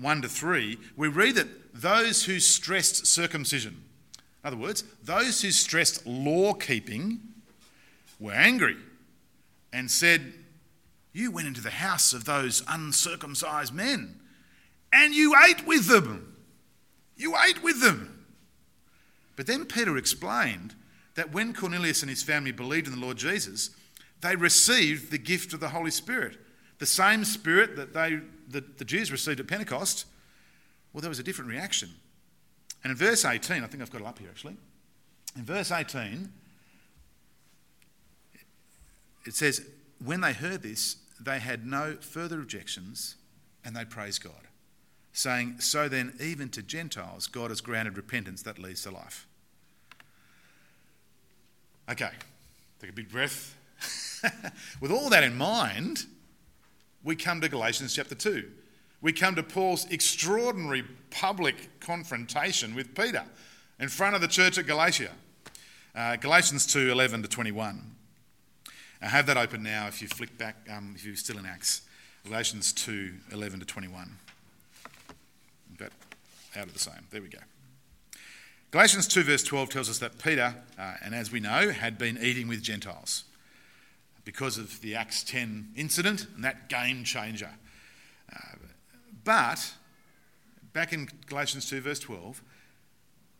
1 0.00 0.22
to 0.22 0.28
3, 0.28 0.78
we 0.96 1.08
read 1.08 1.36
that 1.36 1.74
those 1.74 2.24
who 2.24 2.40
stressed 2.40 3.06
circumcision, 3.06 3.82
in 4.42 4.48
other 4.48 4.56
words, 4.56 4.84
those 5.02 5.42
who 5.42 5.50
stressed 5.50 6.06
law 6.06 6.52
keeping, 6.52 7.20
were 8.20 8.32
angry 8.32 8.76
and 9.72 9.90
said, 9.90 10.32
You 11.12 11.30
went 11.30 11.48
into 11.48 11.60
the 11.60 11.70
house 11.70 12.12
of 12.12 12.24
those 12.24 12.62
uncircumcised 12.68 13.74
men 13.74 14.20
and 14.94 15.12
you 15.12 15.34
ate 15.48 15.66
with 15.66 15.88
them. 15.88 16.36
You 17.16 17.34
ate 17.36 17.62
with 17.62 17.80
them. 17.82 18.26
But 19.34 19.46
then 19.46 19.66
Peter 19.66 19.96
explained 19.96 20.74
that 21.16 21.32
when 21.32 21.52
Cornelius 21.52 22.02
and 22.02 22.10
his 22.10 22.22
family 22.22 22.52
believed 22.52 22.86
in 22.86 22.94
the 22.94 23.00
Lord 23.00 23.16
Jesus, 23.16 23.70
they 24.20 24.36
received 24.36 25.10
the 25.10 25.18
gift 25.18 25.52
of 25.52 25.58
the 25.58 25.70
Holy 25.70 25.90
Spirit. 25.90 26.38
The 26.78 26.86
same 26.86 27.24
Spirit 27.24 27.74
that 27.76 27.92
they, 27.92 28.20
the, 28.48 28.60
the 28.60 28.84
Jews 28.84 29.10
received 29.10 29.40
at 29.40 29.46
Pentecost, 29.46 30.06
well, 30.92 31.00
there 31.00 31.08
was 31.08 31.18
a 31.18 31.24
different 31.24 31.50
reaction. 31.50 31.90
And 32.82 32.90
in 32.90 32.96
verse 32.96 33.24
18, 33.24 33.62
I 33.62 33.66
think 33.66 33.82
I've 33.82 33.90
got 33.90 34.00
it 34.00 34.06
up 34.06 34.18
here 34.18 34.28
actually. 34.30 34.56
In 35.36 35.44
verse 35.44 35.72
18, 35.72 36.30
it 39.26 39.34
says, 39.34 39.66
When 40.04 40.20
they 40.20 40.32
heard 40.32 40.62
this, 40.62 40.96
they 41.20 41.38
had 41.38 41.66
no 41.66 41.96
further 42.00 42.40
objections 42.40 43.16
and 43.64 43.74
they 43.74 43.84
praised 43.84 44.22
God, 44.22 44.48
saying, 45.12 45.56
So 45.60 45.88
then, 45.88 46.14
even 46.20 46.50
to 46.50 46.62
Gentiles, 46.62 47.26
God 47.26 47.50
has 47.50 47.60
granted 47.60 47.96
repentance 47.96 48.42
that 48.42 48.58
leads 48.58 48.82
to 48.82 48.90
life. 48.90 49.26
Okay, 51.90 52.10
take 52.80 52.90
a 52.90 52.92
big 52.94 53.10
breath. 53.10 53.56
With 54.80 54.90
all 54.90 55.10
that 55.10 55.24
in 55.24 55.36
mind, 55.36 56.06
we 57.04 57.14
come 57.14 57.40
to 57.42 57.48
Galatians 57.48 57.94
chapter 57.94 58.14
2. 58.14 58.50
We 59.02 59.12
come 59.12 59.34
to 59.34 59.42
Paul's 59.42 59.86
extraordinary 59.90 60.84
public 61.10 61.78
confrontation 61.78 62.74
with 62.74 62.94
Peter 62.94 63.24
in 63.78 63.88
front 63.88 64.14
of 64.14 64.22
the 64.22 64.28
church 64.28 64.56
at 64.56 64.66
Galatia. 64.66 65.10
Uh, 65.94 66.16
Galatians 66.16 66.66
2 66.66 66.90
11 66.90 67.22
to 67.22 67.28
21. 67.28 67.82
I 69.02 69.06
have 69.06 69.26
that 69.26 69.36
open 69.36 69.62
now 69.62 69.86
if 69.86 70.00
you 70.00 70.08
flick 70.08 70.36
back, 70.38 70.56
um, 70.70 70.94
if 70.96 71.04
you're 71.04 71.14
still 71.14 71.38
in 71.38 71.44
Acts. 71.44 71.82
Galatians 72.24 72.72
2 72.72 73.12
11 73.32 73.60
to 73.60 73.66
21. 73.66 74.16
But 75.78 75.92
out 76.56 76.66
of 76.66 76.72
the 76.72 76.78
same. 76.78 77.06
There 77.10 77.20
we 77.20 77.28
go. 77.28 77.38
Galatians 78.70 79.06
2, 79.06 79.22
verse 79.22 79.44
12 79.44 79.68
tells 79.68 79.88
us 79.88 79.98
that 79.98 80.18
Peter, 80.18 80.54
uh, 80.76 80.94
and 81.04 81.14
as 81.14 81.30
we 81.30 81.38
know, 81.38 81.70
had 81.70 81.96
been 81.96 82.18
eating 82.20 82.48
with 82.48 82.60
Gentiles 82.60 83.24
because 84.24 84.58
of 84.58 84.80
the 84.80 84.94
Acts 84.94 85.22
10 85.22 85.72
incident 85.76 86.26
and 86.34 86.44
that 86.44 86.68
game 86.68 87.04
changer. 87.04 87.50
Uh, 88.32 88.56
but, 89.24 89.74
back 90.72 90.92
in 90.92 91.08
Galatians 91.26 91.68
2, 91.68 91.80
verse 91.80 91.98
12, 91.98 92.42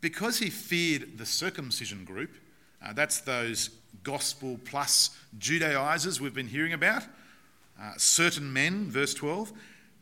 because 0.00 0.38
he 0.38 0.50
feared 0.50 1.18
the 1.18 1.26
circumcision 1.26 2.04
group, 2.04 2.30
uh, 2.84 2.92
that's 2.92 3.20
those 3.20 3.70
gospel 4.02 4.58
plus 4.64 5.16
Judaizers 5.38 6.20
we've 6.20 6.34
been 6.34 6.48
hearing 6.48 6.72
about, 6.72 7.04
uh, 7.80 7.92
certain 7.96 8.52
men, 8.52 8.90
verse 8.90 9.14
12, 9.14 9.52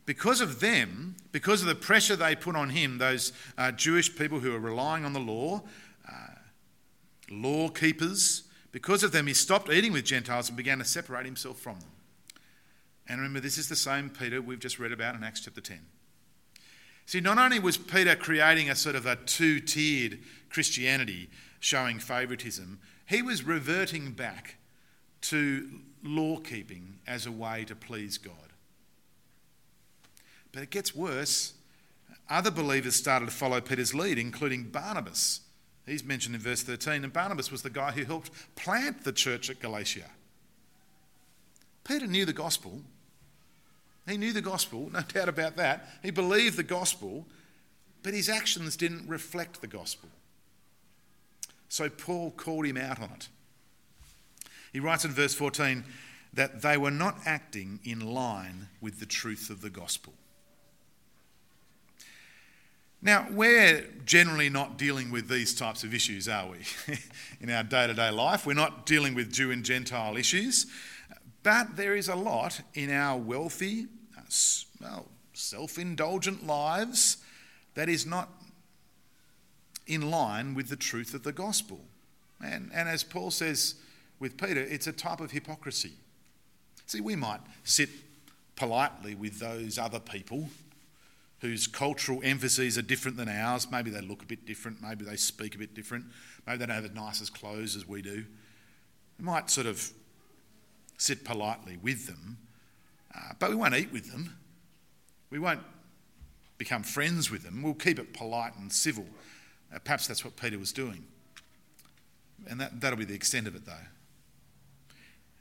because 0.05 0.41
of 0.41 0.59
them, 0.59 1.15
because 1.31 1.61
of 1.61 1.67
the 1.67 1.75
pressure 1.75 2.15
they 2.15 2.35
put 2.35 2.55
on 2.55 2.69
him, 2.69 2.97
those 2.97 3.31
uh, 3.57 3.71
Jewish 3.71 4.15
people 4.15 4.39
who 4.39 4.53
are 4.53 4.59
relying 4.59 5.05
on 5.05 5.13
the 5.13 5.19
law, 5.19 5.63
uh, 6.07 6.35
law 7.29 7.69
keepers, 7.69 8.43
because 8.73 9.03
of 9.03 9.11
them, 9.11 9.27
he 9.27 9.35
stopped 9.35 9.71
eating 9.71 9.93
with 9.93 10.03
Gentiles 10.03 10.49
and 10.49 10.57
began 10.57 10.79
to 10.79 10.83
separate 10.83 11.25
himself 11.25 11.59
from 11.59 11.79
them. 11.79 11.91
And 13.07 13.19
remember, 13.19 13.39
this 13.39 13.59
is 13.59 13.69
the 13.69 13.75
same 13.75 14.09
Peter 14.09 14.41
we've 14.41 14.59
just 14.59 14.79
read 14.79 14.91
about 14.91 15.15
in 15.15 15.23
Acts 15.23 15.41
chapter 15.41 15.61
10. 15.61 15.79
See, 17.05 17.19
not 17.19 17.37
only 17.37 17.59
was 17.59 17.77
Peter 17.77 18.15
creating 18.15 18.69
a 18.69 18.75
sort 18.75 18.95
of 18.95 19.05
a 19.05 19.15
two 19.15 19.59
tiered 19.59 20.19
Christianity 20.49 21.29
showing 21.59 21.99
favouritism, 21.99 22.79
he 23.05 23.21
was 23.21 23.43
reverting 23.43 24.11
back 24.11 24.55
to 25.21 25.69
law 26.03 26.37
keeping 26.37 26.97
as 27.05 27.27
a 27.27 27.31
way 27.31 27.65
to 27.65 27.75
please 27.75 28.17
God. 28.17 28.53
But 30.51 30.63
it 30.63 30.71
gets 30.71 30.95
worse. 30.95 31.53
Other 32.27 32.51
believers 32.51 32.95
started 32.95 33.25
to 33.25 33.31
follow 33.31 33.61
Peter's 33.61 33.93
lead, 33.93 34.17
including 34.17 34.63
Barnabas. 34.63 35.41
He's 35.85 36.03
mentioned 36.03 36.35
in 36.35 36.41
verse 36.41 36.63
13, 36.63 37.03
and 37.03 37.11
Barnabas 37.11 37.51
was 37.51 37.61
the 37.61 37.69
guy 37.69 37.91
who 37.91 38.05
helped 38.05 38.31
plant 38.55 39.03
the 39.03 39.11
church 39.11 39.49
at 39.49 39.59
Galatia. 39.59 40.09
Peter 41.83 42.07
knew 42.07 42.25
the 42.25 42.33
gospel. 42.33 42.81
He 44.07 44.17
knew 44.17 44.31
the 44.31 44.41
gospel, 44.41 44.89
no 44.91 45.01
doubt 45.13 45.29
about 45.29 45.57
that. 45.57 45.89
He 46.01 46.11
believed 46.11 46.57
the 46.57 46.63
gospel, 46.63 47.25
but 48.01 48.13
his 48.13 48.29
actions 48.29 48.77
didn't 48.77 49.07
reflect 49.07 49.61
the 49.61 49.67
gospel. 49.67 50.09
So 51.67 51.89
Paul 51.89 52.31
called 52.31 52.65
him 52.65 52.77
out 52.77 53.01
on 53.01 53.09
it. 53.11 53.27
He 54.71 54.79
writes 54.79 55.05
in 55.05 55.11
verse 55.11 55.33
14 55.33 55.83
that 56.33 56.61
they 56.61 56.77
were 56.77 56.91
not 56.91 57.17
acting 57.25 57.79
in 57.83 57.99
line 57.99 58.69
with 58.81 58.99
the 58.99 59.05
truth 59.05 59.49
of 59.49 59.61
the 59.61 59.69
gospel. 59.69 60.13
Now, 63.05 63.27
we're 63.29 63.85
generally 64.05 64.49
not 64.49 64.77
dealing 64.77 65.11
with 65.11 65.27
these 65.27 65.53
types 65.53 65.83
of 65.83 65.93
issues, 65.93 66.29
are 66.29 66.47
we? 66.47 66.59
In 67.41 67.49
our 67.49 67.61
day 67.61 67.85
to 67.85 67.93
day 67.93 68.09
life, 68.09 68.45
we're 68.45 68.53
not 68.53 68.85
dealing 68.85 69.13
with 69.13 69.29
Jew 69.29 69.51
and 69.51 69.65
Gentile 69.65 70.15
issues, 70.15 70.67
but 71.43 71.75
there 71.75 71.95
is 71.97 72.07
a 72.07 72.15
lot 72.15 72.61
in 72.73 72.89
our 72.89 73.19
wealthy, 73.19 73.87
uh, 74.17 74.21
well, 74.79 75.07
self 75.33 75.77
indulgent 75.77 76.47
lives 76.47 77.17
that 77.73 77.89
is 77.89 78.05
not 78.05 78.29
in 79.85 80.09
line 80.09 80.53
with 80.53 80.69
the 80.69 80.77
truth 80.77 81.13
of 81.13 81.23
the 81.23 81.33
gospel. 81.33 81.81
And, 82.41 82.71
and 82.73 82.87
as 82.87 83.03
Paul 83.03 83.31
says 83.31 83.75
with 84.17 84.37
Peter, 84.37 84.61
it's 84.61 84.87
a 84.87 84.93
type 84.93 85.19
of 85.19 85.31
hypocrisy. 85.31 85.91
See, 86.85 87.01
we 87.01 87.17
might 87.17 87.41
sit 87.65 87.89
politely 88.55 89.13
with 89.13 89.39
those 89.39 89.77
other 89.77 89.99
people 89.99 90.47
whose 91.43 91.67
cultural 91.67 92.21
emphases 92.23 92.77
are 92.77 92.81
different 92.81 93.17
than 93.17 93.27
ours. 93.27 93.67
Maybe 93.69 93.91
they 93.91 93.99
look 93.99 94.23
a 94.23 94.25
bit 94.25 94.45
different, 94.45 94.81
maybe 94.81 95.03
they 95.03 95.17
speak 95.17 95.55
a 95.55 95.57
bit 95.57 95.73
different, 95.73 96.05
maybe 96.47 96.59
they 96.59 96.65
don't 96.67 96.75
have 96.75 96.85
as 96.85 96.95
nice 96.95 97.21
as 97.21 97.29
clothes 97.29 97.75
as 97.75 97.85
we 97.85 98.01
do. 98.01 98.23
We 99.19 99.25
might 99.25 99.49
sort 99.49 99.67
of 99.67 99.91
sit 100.97 101.25
politely 101.25 101.77
with 101.83 102.07
them, 102.07 102.37
uh, 103.13 103.33
but 103.39 103.49
we 103.49 103.57
won't 103.57 103.75
eat 103.75 103.91
with 103.91 104.09
them. 104.09 104.37
We 105.31 105.37
won't 105.37 105.59
become 106.57 106.81
friends 106.81 107.29
with 107.29 107.43
them. 107.43 107.61
We'll 107.61 107.73
keep 107.73 107.99
it 107.99 108.13
polite 108.13 108.55
and 108.57 108.71
civil. 108.71 109.05
Uh, 109.75 109.79
perhaps 109.79 110.07
that's 110.07 110.23
what 110.23 110.37
Peter 110.37 110.57
was 110.57 110.71
doing. 110.71 111.03
And 112.49 112.61
that, 112.61 112.79
that'll 112.79 112.97
be 112.97 113.03
the 113.03 113.15
extent 113.15 113.47
of 113.47 113.55
it, 113.55 113.65
though. 113.65 113.73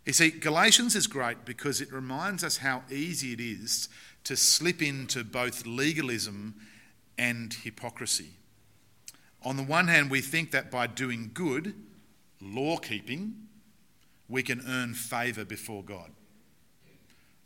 You 0.04 0.12
see, 0.12 0.30
Galatians 0.30 0.97
is 0.97 1.06
great 1.06 1.44
because 1.44 1.80
it 1.80 1.92
reminds 1.92 2.42
us 2.42 2.59
how 2.59 2.82
easy 2.90 3.32
it 3.32 3.40
is 3.40 3.88
to 4.25 4.37
slip 4.37 4.82
into 4.82 5.23
both 5.23 5.64
legalism 5.66 6.54
and 7.16 7.52
hypocrisy. 7.52 8.30
On 9.44 9.56
the 9.56 9.62
one 9.62 9.88
hand, 9.88 10.11
we 10.11 10.21
think 10.21 10.50
that 10.52 10.71
by 10.71 10.87
doing 10.87 11.30
good, 11.32 11.75
law 12.40 12.76
keeping, 12.76 13.35
we 14.28 14.42
can 14.42 14.62
earn 14.66 14.94
favour 14.94 15.44
before 15.44 15.82
God. 15.82 16.11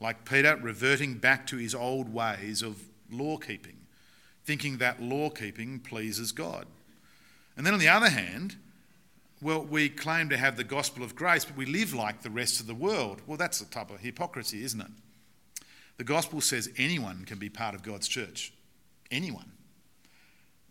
Like 0.00 0.28
Peter, 0.28 0.56
reverting 0.56 1.14
back 1.14 1.46
to 1.48 1.56
his 1.56 1.74
old 1.74 2.12
ways 2.12 2.62
of 2.62 2.82
law 3.10 3.36
keeping, 3.38 3.76
thinking 4.44 4.78
that 4.78 5.02
law 5.02 5.30
keeping 5.30 5.80
pleases 5.80 6.32
God. 6.32 6.66
And 7.56 7.66
then 7.66 7.72
on 7.74 7.80
the 7.80 7.88
other 7.88 8.10
hand, 8.10 8.56
well, 9.46 9.62
we 9.62 9.88
claim 9.88 10.28
to 10.30 10.36
have 10.36 10.56
the 10.56 10.64
gospel 10.64 11.04
of 11.04 11.14
grace, 11.14 11.44
but 11.44 11.56
we 11.56 11.66
live 11.66 11.94
like 11.94 12.22
the 12.22 12.30
rest 12.30 12.58
of 12.58 12.66
the 12.66 12.74
world. 12.74 13.22
Well, 13.28 13.38
that's 13.38 13.60
a 13.60 13.70
type 13.70 13.92
of 13.92 14.00
hypocrisy, 14.00 14.64
isn't 14.64 14.80
it? 14.80 14.90
The 15.98 16.02
gospel 16.02 16.40
says 16.40 16.68
anyone 16.76 17.24
can 17.24 17.38
be 17.38 17.48
part 17.48 17.72
of 17.76 17.84
God's 17.84 18.08
church. 18.08 18.52
Anyone. 19.08 19.52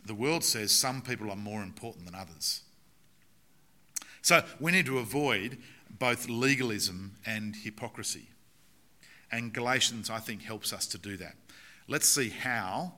The 0.05 0.13
world 0.13 0.43
says 0.43 0.73
some 0.73 1.01
people 1.01 1.31
are 1.31 1.37
more 1.37 1.63
important 1.63 2.03
than 2.03 2.15
others. 2.15 2.63
So 4.21 4.43
we 4.59 4.73
need 4.73 4.87
to 4.87 4.99
avoid 4.99 5.57
both 5.89 6.27
legalism 6.27 7.15
and 7.25 7.55
hypocrisy. 7.55 8.27
And 9.31 9.53
Galatians, 9.53 10.09
I 10.09 10.19
think, 10.19 10.41
helps 10.41 10.73
us 10.73 10.85
to 10.87 10.97
do 10.97 11.15
that. 11.15 11.35
Let's 11.87 12.09
see 12.09 12.27
how, 12.27 12.91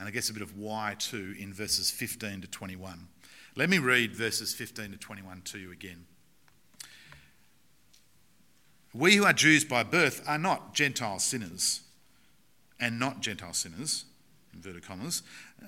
and 0.00 0.08
I 0.08 0.10
guess 0.10 0.30
a 0.30 0.32
bit 0.32 0.42
of 0.42 0.58
why 0.58 0.96
too, 0.98 1.36
in 1.38 1.54
verses 1.54 1.92
15 1.92 2.40
to 2.40 2.48
21. 2.48 3.06
Let 3.54 3.68
me 3.68 3.78
read 3.78 4.16
verses 4.16 4.54
15 4.54 4.92
to 4.92 4.96
21 4.96 5.42
to 5.46 5.58
you 5.58 5.70
again. 5.72 6.06
We 8.94 9.16
who 9.16 9.24
are 9.24 9.34
Jews 9.34 9.62
by 9.62 9.82
birth 9.82 10.22
are 10.26 10.38
not 10.38 10.72
Gentile 10.72 11.18
sinners, 11.18 11.82
and 12.80 12.98
not 12.98 13.20
Gentile 13.20 13.52
sinners, 13.52 14.06
inverted 14.54 14.86
commas, 14.86 15.22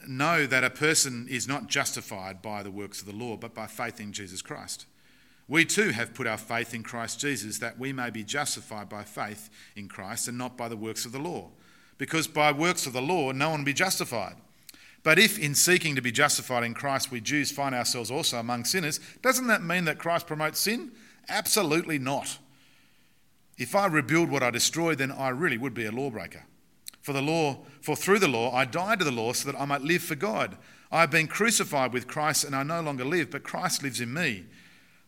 know 0.08 0.46
that 0.46 0.64
a 0.64 0.70
person 0.70 1.26
is 1.30 1.46
not 1.46 1.68
justified 1.68 2.40
by 2.40 2.62
the 2.62 2.70
works 2.70 3.00
of 3.00 3.06
the 3.06 3.12
law, 3.12 3.36
but 3.36 3.54
by 3.54 3.66
faith 3.66 4.00
in 4.00 4.12
Jesus 4.12 4.40
Christ. 4.40 4.86
We 5.46 5.66
too 5.66 5.90
have 5.90 6.14
put 6.14 6.26
our 6.26 6.38
faith 6.38 6.72
in 6.72 6.82
Christ 6.82 7.20
Jesus 7.20 7.58
that 7.58 7.78
we 7.78 7.92
may 7.92 8.08
be 8.08 8.24
justified 8.24 8.88
by 8.88 9.04
faith 9.04 9.50
in 9.76 9.88
Christ 9.88 10.26
and 10.26 10.38
not 10.38 10.56
by 10.56 10.68
the 10.68 10.76
works 10.76 11.04
of 11.04 11.12
the 11.12 11.18
law. 11.18 11.50
Because 11.98 12.26
by 12.26 12.50
works 12.50 12.86
of 12.86 12.94
the 12.94 13.02
law, 13.02 13.30
no 13.32 13.50
one 13.50 13.60
will 13.60 13.66
be 13.66 13.74
justified. 13.74 14.36
But 15.04 15.18
if 15.18 15.38
in 15.38 15.54
seeking 15.54 15.94
to 15.94 16.02
be 16.02 16.10
justified 16.10 16.64
in 16.64 16.74
Christ 16.74 17.12
we 17.12 17.20
Jews 17.20 17.52
find 17.52 17.74
ourselves 17.74 18.10
also 18.10 18.38
among 18.38 18.64
sinners, 18.64 18.98
doesn't 19.22 19.46
that 19.46 19.62
mean 19.62 19.84
that 19.84 19.98
Christ 19.98 20.26
promotes 20.26 20.58
sin? 20.58 20.90
Absolutely 21.28 21.98
not. 21.98 22.38
If 23.56 23.76
I 23.76 23.86
rebuild 23.86 24.30
what 24.30 24.42
I 24.42 24.50
destroyed, 24.50 24.98
then 24.98 25.12
I 25.12 25.28
really 25.28 25.58
would 25.58 25.74
be 25.74 25.84
a 25.84 25.92
lawbreaker. 25.92 26.44
For 27.02 27.12
the 27.12 27.22
law, 27.22 27.58
for 27.82 27.94
through 27.94 28.18
the 28.18 28.28
law 28.28 28.52
I 28.54 28.64
died 28.64 28.98
to 28.98 29.04
the 29.04 29.12
law 29.12 29.34
so 29.34 29.52
that 29.52 29.60
I 29.60 29.66
might 29.66 29.82
live 29.82 30.02
for 30.02 30.14
God. 30.14 30.56
I 30.90 31.00
have 31.00 31.10
been 31.10 31.28
crucified 31.28 31.92
with 31.92 32.08
Christ 32.08 32.44
and 32.44 32.56
I 32.56 32.62
no 32.62 32.80
longer 32.80 33.04
live, 33.04 33.30
but 33.30 33.42
Christ 33.42 33.82
lives 33.82 34.00
in 34.00 34.12
me. 34.12 34.46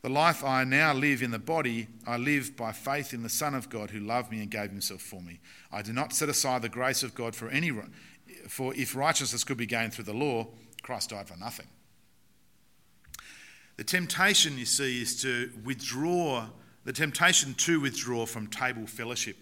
The 0.03 0.11
life 0.11 0.45
I 0.45 0.62
now 0.65 0.93
live 0.93 1.23
in 1.23 1.31
the 1.31 1.38
body, 1.38 1.88
I 2.07 2.19
live 2.19 2.55
by 2.55 2.73
faith 2.73 3.15
in 3.15 3.23
the 3.23 3.29
Son 3.31 3.55
of 3.55 3.71
God 3.71 3.91
who 3.91 4.00
loved 4.00 4.31
me 4.31 4.41
and 4.41 4.50
gave 4.50 4.71
himself 4.71 5.00
for 5.00 5.23
me. 5.23 5.41
I 5.73 5.83
do 5.83 5.93
not 5.93 6.12
set 6.12 6.29
aside 6.29 6.62
the 6.62 6.69
grace 6.69 7.03
of 7.03 7.15
God 7.15 7.35
for 7.35 7.49
any 7.49 7.73
for 8.49 8.75
if 8.75 8.95
righteousness 8.95 9.45
could 9.45 9.57
be 9.57 9.67
gained 9.67 9.93
through 9.93 10.05
the 10.05 10.15
law, 10.15 10.47
Christ 10.83 11.11
died 11.11 11.29
for 11.29 11.37
nothing. 11.37 11.67
The 13.76 13.85
temptation, 13.85 14.57
you 14.57 14.65
see, 14.65 15.03
is 15.03 15.21
to 15.23 15.50
withdraw, 15.65 16.47
the 16.85 16.93
temptation 16.93 17.55
to 17.55 17.81
withdraw 17.81 18.25
from 18.25 18.47
table 18.47 18.87
fellowship 18.87 19.37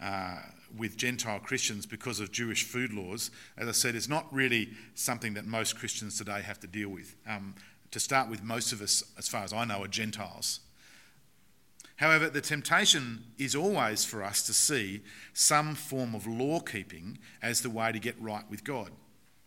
uh, 0.00 0.38
with 0.76 0.96
Gentile 0.96 1.40
Christians 1.40 1.84
because 1.84 2.20
of 2.20 2.30
Jewish 2.30 2.64
food 2.64 2.92
laws, 2.92 3.30
as 3.58 3.68
I 3.68 3.72
said, 3.72 3.94
is 3.94 4.08
not 4.08 4.32
really 4.32 4.70
something 4.94 5.34
that 5.34 5.46
most 5.46 5.78
Christians 5.78 6.16
today 6.16 6.42
have 6.42 6.60
to 6.60 6.66
deal 6.66 6.88
with. 6.88 7.16
Um, 7.26 7.54
to 7.90 8.00
start 8.00 8.30
with, 8.30 8.42
most 8.42 8.72
of 8.72 8.80
us, 8.80 9.02
as 9.18 9.28
far 9.28 9.42
as 9.44 9.52
I 9.52 9.64
know, 9.64 9.82
are 9.82 9.88
Gentiles. 9.88 10.60
However, 11.96 12.28
the 12.28 12.40
temptation 12.40 13.24
is 13.38 13.54
always 13.54 14.04
for 14.04 14.22
us 14.22 14.44
to 14.46 14.52
see 14.52 15.02
some 15.34 15.74
form 15.74 16.14
of 16.14 16.26
law 16.26 16.60
keeping 16.60 17.18
as 17.42 17.60
the 17.60 17.70
way 17.70 17.92
to 17.92 17.98
get 17.98 18.20
right 18.20 18.48
with 18.50 18.64
God 18.64 18.90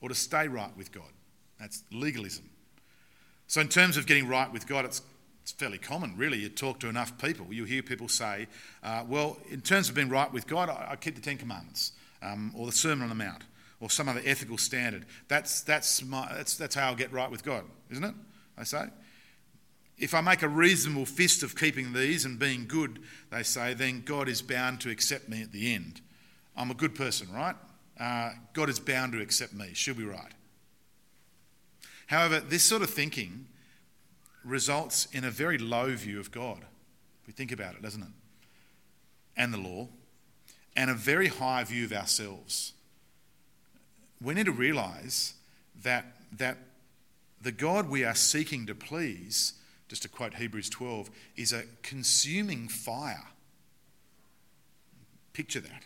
or 0.01 0.09
to 0.09 0.15
stay 0.15 0.47
right 0.47 0.75
with 0.77 0.91
God. 0.91 1.11
That's 1.59 1.83
legalism. 1.91 2.49
So, 3.47 3.61
in 3.61 3.67
terms 3.67 3.97
of 3.97 4.07
getting 4.07 4.27
right 4.27 4.51
with 4.51 4.67
God, 4.67 4.85
it's, 4.85 5.01
it's 5.43 5.51
fairly 5.51 5.77
common, 5.77 6.15
really. 6.17 6.39
You 6.39 6.49
talk 6.49 6.79
to 6.79 6.89
enough 6.89 7.17
people, 7.17 7.47
you 7.51 7.65
hear 7.65 7.83
people 7.83 8.07
say, 8.07 8.47
uh, 8.83 9.03
Well, 9.07 9.37
in 9.49 9.61
terms 9.61 9.89
of 9.89 9.95
being 9.95 10.09
right 10.09 10.31
with 10.31 10.47
God, 10.47 10.69
I, 10.69 10.89
I 10.91 10.95
keep 10.95 11.15
the 11.15 11.21
Ten 11.21 11.37
Commandments 11.37 11.91
um, 12.21 12.51
or 12.55 12.65
the 12.65 12.71
Sermon 12.71 13.03
on 13.03 13.09
the 13.09 13.23
Mount 13.23 13.43
or 13.79 13.89
some 13.89 14.09
other 14.09 14.21
ethical 14.25 14.57
standard. 14.57 15.05
That's, 15.27 15.61
that's, 15.61 16.03
my, 16.03 16.31
that's, 16.33 16.57
that's 16.57 16.75
how 16.75 16.87
I'll 16.87 16.95
get 16.95 17.11
right 17.11 17.29
with 17.29 17.43
God, 17.43 17.63
isn't 17.91 18.03
it? 18.03 18.15
I 18.57 18.63
say. 18.63 18.85
If 19.97 20.13
I 20.13 20.21
make 20.21 20.41
a 20.41 20.49
reasonable 20.49 21.05
fist 21.05 21.41
of 21.41 21.55
keeping 21.55 21.93
these 21.93 22.25
and 22.25 22.37
being 22.37 22.67
good, 22.67 22.99
they 23.31 23.43
say, 23.43 23.73
then 23.73 24.01
God 24.01 24.27
is 24.27 24.41
bound 24.41 24.81
to 24.81 24.89
accept 24.89 25.29
me 25.29 25.41
at 25.41 25.51
the 25.51 25.73
end. 25.73 26.01
I'm 26.57 26.71
a 26.71 26.75
good 26.75 26.95
person, 26.95 27.31
right? 27.33 27.55
Uh, 27.99 28.31
God 28.53 28.69
is 28.69 28.79
bound 28.79 29.13
to 29.13 29.21
accept 29.21 29.53
me. 29.53 29.71
She'll 29.73 29.95
be 29.95 30.03
right. 30.03 30.33
However, 32.07 32.39
this 32.39 32.63
sort 32.63 32.81
of 32.81 32.89
thinking 32.89 33.47
results 34.43 35.07
in 35.11 35.23
a 35.23 35.31
very 35.31 35.57
low 35.57 35.95
view 35.95 36.19
of 36.19 36.31
God. 36.31 36.59
We 37.25 37.33
think 37.33 37.51
about 37.51 37.75
it, 37.75 37.81
doesn't 37.81 38.03
it? 38.03 38.09
And 39.35 39.53
the 39.53 39.57
law, 39.57 39.87
and 40.75 40.89
a 40.89 40.93
very 40.93 41.27
high 41.27 41.63
view 41.63 41.85
of 41.85 41.93
ourselves. 41.93 42.73
We 44.21 44.33
need 44.33 44.45
to 44.45 44.51
realize 44.51 45.33
that, 45.83 46.05
that 46.37 46.57
the 47.41 47.51
God 47.51 47.89
we 47.89 48.03
are 48.03 48.15
seeking 48.15 48.65
to 48.67 48.75
please, 48.75 49.53
just 49.87 50.01
to 50.03 50.09
quote 50.09 50.35
Hebrews 50.35 50.69
12, 50.69 51.09
is 51.35 51.53
a 51.53 51.63
consuming 51.83 52.67
fire. 52.67 53.27
Picture 55.33 55.61
that. 55.61 55.83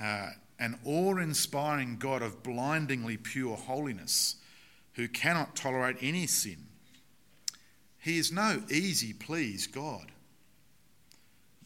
Uh, 0.00 0.30
an 0.58 0.78
awe 0.84 1.16
inspiring 1.16 1.96
God 1.98 2.22
of 2.22 2.42
blindingly 2.42 3.16
pure 3.16 3.56
holiness 3.56 4.36
who 4.94 5.08
cannot 5.08 5.56
tolerate 5.56 5.96
any 6.00 6.26
sin. 6.26 6.66
He 7.98 8.18
is 8.18 8.30
no 8.30 8.62
easy 8.70 9.12
please 9.12 9.66
God. 9.66 10.12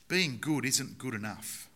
Being 0.08 0.38
good 0.40 0.64
isn't 0.64 0.98
good 0.98 1.14
enough. 1.14 1.68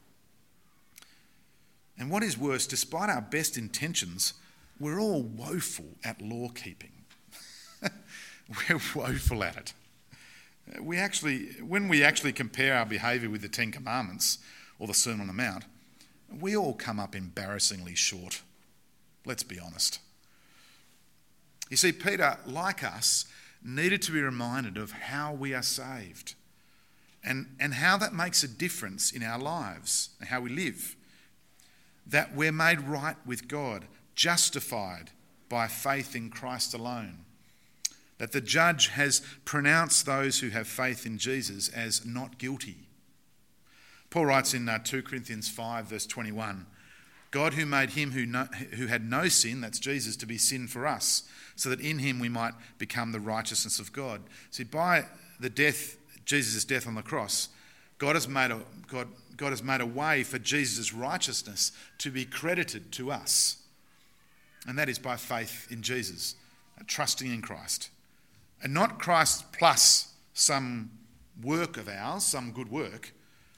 And 1.99 2.11
what 2.11 2.23
is 2.23 2.39
worse, 2.39 2.67
despite 2.67 3.11
our 3.11 3.21
best 3.21 3.59
intentions, 3.59 4.35
we're 4.79 5.01
all 5.01 5.23
woeful 5.23 5.97
at 6.05 6.23
law 6.23 6.49
keeping. 6.49 6.93
we're 8.51 8.81
woeful 8.95 9.45
at 9.45 9.57
it. 9.57 9.73
Uh, 10.69 10.83
we 10.83 10.97
actually, 10.97 11.47
when 11.61 11.89
we 11.89 12.03
actually 12.03 12.33
compare 12.33 12.75
our 12.75 12.87
behaviour 12.87 13.31
with 13.31 13.43
the 13.43 13.49
Ten 13.49 13.71
Commandments 13.71 14.39
or 14.79 14.87
the 14.87 14.95
Sermon 14.95 15.23
on 15.23 15.27
the 15.27 15.33
Mount, 15.33 15.65
we 16.41 16.57
all 16.57 16.75
come 16.75 17.01
up 17.01 17.15
embarrassingly 17.15 17.95
short. 17.95 18.43
Let's 19.25 19.43
be 19.43 19.59
honest. 19.59 20.01
You 21.69 21.77
see, 21.77 21.93
Peter, 21.93 22.39
like 22.47 22.83
us, 22.83 23.27
needed 23.63 24.03
to 24.03 24.13
be 24.13 24.21
reminded 24.21 24.77
of 24.77 24.93
how 24.93 25.33
we 25.33 25.55
are 25.55 25.63
saved 25.63 26.35
and, 27.23 27.55
and 27.61 27.75
how 27.75 27.97
that 27.99 28.15
makes 28.15 28.43
a 28.43 28.49
difference 28.49 29.13
in 29.13 29.23
our 29.23 29.39
lives 29.39 30.11
and 30.19 30.29
how 30.29 30.41
we 30.41 30.51
live. 30.51 30.97
That 32.07 32.35
we're 32.35 32.53
made 32.53 32.81
right 32.81 33.17
with 33.27 33.47
God, 33.47 33.85
justified 34.15 35.11
by 35.49 35.69
faith 35.69 36.17
in 36.17 36.31
Christ 36.31 36.75
alone 36.75 37.25
that 38.21 38.33
the 38.33 38.41
judge 38.41 38.89
has 38.89 39.23
pronounced 39.47 40.05
those 40.05 40.41
who 40.41 40.51
have 40.51 40.69
faith 40.69 41.07
in 41.07 41.17
Jesus 41.17 41.71
as 41.71 42.05
not 42.05 42.37
guilty. 42.37 42.77
Paul 44.11 44.27
writes 44.27 44.53
in 44.53 44.69
uh, 44.69 44.79
2 44.79 45.03
Corinthians 45.03 45.49
5, 45.49 45.87
verse 45.87 46.07
21 46.07 46.67
God, 47.31 47.55
who 47.55 47.65
made 47.65 47.91
him 47.91 48.11
who, 48.11 48.27
no, 48.27 48.45
who 48.75 48.89
had 48.89 49.09
no 49.09 49.29
sin, 49.29 49.63
that's 49.63 49.79
Jesus, 49.79 50.17
to 50.17 50.27
be 50.27 50.37
sin 50.37 50.67
for 50.67 50.87
us, 50.87 51.23
so 51.57 51.71
that 51.71 51.81
in 51.81 52.01
him 52.01 52.19
we 52.19 52.29
might 52.29 52.53
become 52.77 53.13
the 53.13 53.21
righteousness 53.21 53.79
of 53.79 53.93
God. 53.93 54.21
See, 54.51 54.65
by 54.65 55.07
the 55.39 55.49
death, 55.49 55.97
Jesus' 56.27 56.65
death 56.65 56.87
on 56.87 56.97
the 56.97 57.03
cross, 57.03 57.49
God 57.97 58.17
has 58.17 58.29
made 58.29 58.51
a, 58.51 58.61
God, 58.89 59.09
God 59.37 59.51
has 59.51 59.63
made 59.63 59.81
a 59.81 59.87
way 59.87 60.25
for 60.25 60.39
Jesus' 60.39 60.93
righteousness 60.93 61.73
to 61.99 62.11
be 62.11 62.27
credited 62.27 62.93
to 62.93 63.13
us. 63.13 63.57
And 64.67 64.77
that 64.77 64.91
is 64.91 64.99
by 64.99 65.17
faith 65.17 65.69
in 65.71 65.81
Jesus, 65.81 66.35
trusting 66.87 67.33
in 67.33 67.41
Christ. 67.41 67.89
And 68.63 68.75
not 68.75 68.99
Christ 68.99 69.53
plus 69.53 70.13
some 70.35 70.91
work 71.43 71.77
of 71.77 71.89
ours, 71.89 72.25
some 72.25 72.53
good 72.53 72.71
work, 72.71 73.13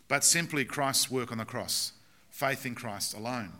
but 0.09 0.25
simply 0.25 0.65
Christ's 0.65 1.11
work 1.11 1.33
on 1.33 1.39
the 1.39 1.45
cross, 1.45 1.93
faith 2.31 2.67
in 2.67 2.75
Christ 2.75 3.15
alone. 3.15 3.53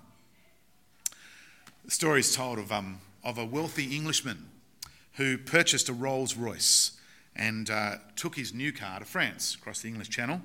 The 1.85 1.91
story 1.91 2.21
is 2.21 2.35
told 2.35 2.59
of, 2.59 2.71
um, 2.71 3.01
of 3.25 3.39
a 3.39 3.45
wealthy 3.45 3.97
Englishman 3.97 4.49
who 5.15 5.37
purchased 5.37 5.89
a 5.89 5.93
Rolls 5.93 6.37
Royce 6.37 6.93
and 7.35 7.71
uh, 7.71 7.97
took 8.17 8.37
his 8.37 8.55
new 8.55 8.73
car 8.73 9.01
to 9.01 9.05
France 9.05 9.55
across 9.55 9.81
the 9.81 9.89
English 9.89 10.11
Channel. 10.11 10.41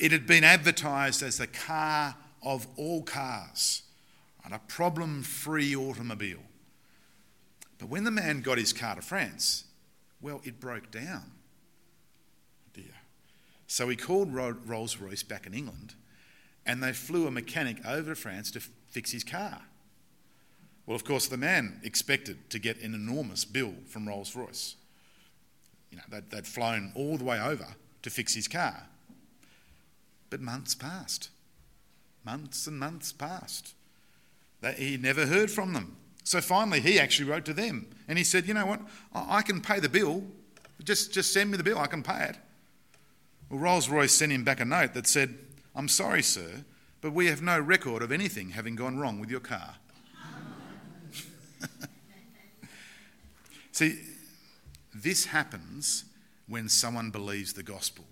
It 0.00 0.12
had 0.12 0.26
been 0.26 0.44
advertised 0.44 1.22
as 1.22 1.38
the 1.38 1.46
car 1.46 2.16
of 2.42 2.66
all 2.76 3.02
cars 3.02 3.82
and 4.44 4.54
a 4.54 4.58
problem 4.58 5.22
free 5.22 5.74
automobile. 5.74 6.42
But 7.78 7.88
when 7.88 8.04
the 8.04 8.10
man 8.10 8.40
got 8.40 8.58
his 8.58 8.72
car 8.72 8.94
to 8.94 9.02
France, 9.02 9.64
well, 10.20 10.40
it 10.44 10.60
broke 10.60 10.90
down. 10.90 11.32
Dear. 12.72 12.94
So 13.66 13.88
he 13.88 13.96
called 13.96 14.32
Rolls 14.32 14.96
Royce 14.98 15.22
back 15.22 15.46
in 15.46 15.54
England 15.54 15.94
and 16.66 16.82
they 16.82 16.92
flew 16.92 17.26
a 17.26 17.30
mechanic 17.30 17.84
over 17.86 18.10
to 18.10 18.14
France 18.14 18.50
to 18.52 18.60
fix 18.60 19.12
his 19.12 19.24
car. 19.24 19.60
Well, 20.86 20.94
of 20.94 21.04
course, 21.04 21.28
the 21.28 21.36
man 21.36 21.80
expected 21.82 22.50
to 22.50 22.58
get 22.58 22.80
an 22.82 22.94
enormous 22.94 23.44
bill 23.44 23.74
from 23.86 24.06
Rolls 24.06 24.36
Royce. 24.36 24.76
You 25.90 25.98
know, 25.98 26.04
they'd, 26.10 26.30
they'd 26.30 26.46
flown 26.46 26.92
all 26.94 27.16
the 27.16 27.24
way 27.24 27.40
over 27.40 27.66
to 28.02 28.10
fix 28.10 28.34
his 28.34 28.48
car. 28.48 28.86
But 30.30 30.40
months 30.40 30.74
passed. 30.74 31.30
Months 32.24 32.66
and 32.66 32.78
months 32.78 33.12
passed. 33.12 33.74
They, 34.60 34.72
he 34.74 34.96
never 34.96 35.26
heard 35.26 35.50
from 35.50 35.72
them. 35.72 35.96
So 36.24 36.40
finally, 36.40 36.80
he 36.80 36.98
actually 36.98 37.30
wrote 37.30 37.44
to 37.44 37.52
them 37.52 37.86
and 38.08 38.16
he 38.18 38.24
said, 38.24 38.48
You 38.48 38.54
know 38.54 38.66
what? 38.66 38.80
I 39.14 39.42
can 39.42 39.60
pay 39.60 39.78
the 39.78 39.88
bill. 39.88 40.24
Just, 40.82 41.12
just 41.12 41.32
send 41.32 41.50
me 41.50 41.56
the 41.56 41.62
bill, 41.62 41.78
I 41.78 41.86
can 41.86 42.02
pay 42.02 42.24
it. 42.24 42.36
Well, 43.48 43.60
Rolls 43.60 43.88
Royce 43.88 44.12
sent 44.12 44.32
him 44.32 44.42
back 44.42 44.60
a 44.60 44.64
note 44.64 44.94
that 44.94 45.06
said, 45.06 45.38
I'm 45.76 45.88
sorry, 45.88 46.22
sir, 46.22 46.64
but 47.00 47.12
we 47.12 47.26
have 47.26 47.42
no 47.42 47.60
record 47.60 48.02
of 48.02 48.10
anything 48.10 48.50
having 48.50 48.74
gone 48.74 48.98
wrong 48.98 49.20
with 49.20 49.30
your 49.30 49.40
car. 49.40 49.76
See, 53.72 54.00
this 54.94 55.26
happens 55.26 56.04
when 56.48 56.68
someone 56.68 57.10
believes 57.10 57.52
the 57.52 57.62
gospel. 57.62 58.04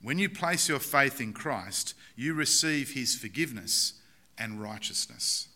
When 0.00 0.18
you 0.18 0.28
place 0.28 0.68
your 0.68 0.78
faith 0.78 1.20
in 1.20 1.32
Christ, 1.32 1.94
you 2.16 2.34
receive 2.34 2.90
his 2.90 3.14
forgiveness 3.14 3.94
and 4.36 4.60
righteousness. 4.60 5.48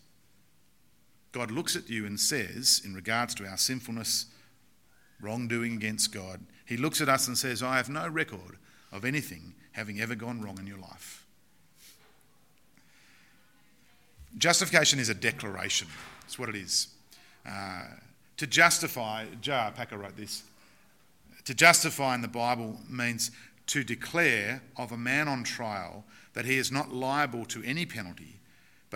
God 1.31 1.51
looks 1.51 1.75
at 1.75 1.89
you 1.89 2.05
and 2.05 2.19
says, 2.19 2.81
in 2.83 2.93
regards 2.93 3.35
to 3.35 3.45
our 3.45 3.57
sinfulness, 3.57 4.25
wrongdoing 5.21 5.73
against 5.73 6.13
God, 6.13 6.41
he 6.65 6.77
looks 6.77 7.01
at 7.01 7.09
us 7.09 7.27
and 7.27 7.37
says, 7.37 7.63
I 7.63 7.77
have 7.77 7.89
no 7.89 8.07
record 8.07 8.57
of 8.91 9.05
anything 9.05 9.53
having 9.71 9.99
ever 9.99 10.15
gone 10.15 10.41
wrong 10.41 10.57
in 10.59 10.67
your 10.67 10.79
life. 10.79 11.25
Justification 14.37 14.99
is 14.99 15.09
a 15.09 15.13
declaration. 15.13 15.87
That's 16.21 16.37
what 16.37 16.49
it 16.49 16.55
is. 16.55 16.87
Uh, 17.47 17.83
to 18.37 18.47
justify, 18.47 19.25
J.R. 19.41 19.71
Packer 19.71 19.97
wrote 19.97 20.15
this. 20.15 20.43
To 21.45 21.53
justify 21.53 22.13
in 22.15 22.21
the 22.21 22.27
Bible 22.27 22.77
means 22.89 23.31
to 23.67 23.83
declare 23.83 24.61
of 24.75 24.91
a 24.91 24.97
man 24.97 25.27
on 25.27 25.43
trial 25.43 26.03
that 26.33 26.45
he 26.45 26.57
is 26.57 26.71
not 26.71 26.93
liable 26.93 27.45
to 27.45 27.63
any 27.63 27.85
penalty, 27.85 28.39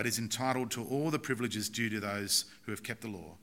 but 0.02 0.08
is 0.08 0.18
entitled 0.18 0.72
to 0.72 0.84
all 0.86 1.12
the 1.12 1.20
privileges 1.20 1.70
due 1.70 1.88
to 1.88 2.00
those 2.00 2.46
who 2.64 2.72
have 2.72 2.82
kept 2.82 3.02
the 3.02 3.08
law. 3.08 3.38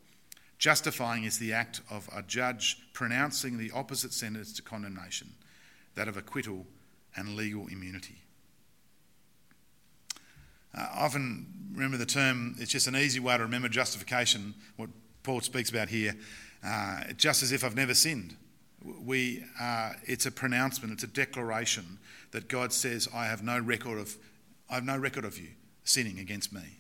Justifying 0.59 1.23
is 1.23 1.39
the 1.39 1.53
act 1.53 1.83
of 1.89 2.11
a 2.13 2.21
judge 2.21 2.79
pronouncing 2.93 3.57
the 3.57 3.71
opposite 3.71 4.13
sentence 4.13 4.53
to 4.53 4.61
condemnation, 4.61 5.29
that 5.95 6.09
of 6.09 6.17
acquittal 6.17 6.67
and 7.15 7.37
legal 7.37 7.69
immunity. 7.69 8.17
Uh, 10.77 10.89
I 10.95 11.05
often 11.05 11.47
remember 11.73 11.97
the 11.97 12.05
term, 12.05 12.57
it's 12.59 12.73
just 12.73 12.89
an 12.89 12.97
easy 12.97 13.21
way 13.21 13.37
to 13.37 13.45
remember 13.45 13.69
justification, 13.69 14.53
what 14.75 14.91
Paul 15.23 15.41
speaks 15.41 15.71
about 15.71 15.89
here, 15.89 16.17
uh, 16.67 17.05
just 17.17 17.45
as 17.45 17.53
if 17.53 17.63
I've 17.63 17.77
never 17.77 17.95
sinned. 17.95 18.35
We, 18.83 19.45
uh, 19.61 19.93
it's 20.07 20.27
a 20.27 20.33
pronouncement, 20.33 20.93
it's 20.93 21.05
a 21.05 21.07
declaration 21.07 22.01
that 22.33 22.49
God 22.49 22.73
says, 22.73 23.09
I 23.15 23.27
have 23.27 23.45
no 23.45 23.61
record 23.61 23.99
of, 23.99 24.17
I 24.69 24.75
have 24.75 24.85
no 24.85 24.99
record 24.99 25.25
of 25.25 25.39
you 25.39 25.51
sinning 25.89 26.19
against 26.19 26.53
me. 26.53 26.79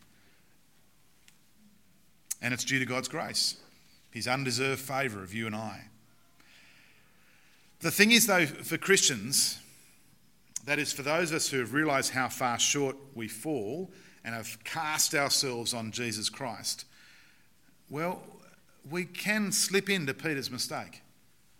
And 2.40 2.54
it's 2.54 2.64
due 2.64 2.78
to 2.78 2.84
God's 2.84 3.08
grace, 3.08 3.56
His 4.10 4.28
undeserved 4.28 4.80
favour 4.80 5.22
of 5.22 5.34
you 5.34 5.46
and 5.46 5.56
I. 5.56 5.84
The 7.80 7.90
thing 7.90 8.10
is, 8.10 8.26
though, 8.26 8.46
for 8.46 8.76
Christians, 8.76 9.58
that 10.64 10.78
is, 10.78 10.92
for 10.92 11.02
those 11.02 11.30
of 11.30 11.36
us 11.36 11.48
who 11.48 11.58
have 11.58 11.72
realised 11.72 12.12
how 12.12 12.28
far 12.28 12.58
short 12.58 12.96
we 13.14 13.28
fall 13.28 13.90
and 14.24 14.34
have 14.34 14.62
cast 14.64 15.14
ourselves 15.14 15.74
on 15.74 15.90
Jesus 15.90 16.28
Christ, 16.28 16.84
well, 17.88 18.22
we 18.90 19.04
can 19.04 19.52
slip 19.52 19.88
into 19.88 20.14
Peter's 20.14 20.50
mistake 20.50 21.02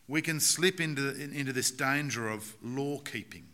we 0.09 0.23
can 0.23 0.41
slip 0.41 0.81
into, 0.81 1.15
into 1.21 1.53
this 1.53 1.71
danger 1.71 2.29
of 2.29 2.55
law 2.63 2.99
keeping. 2.99 3.47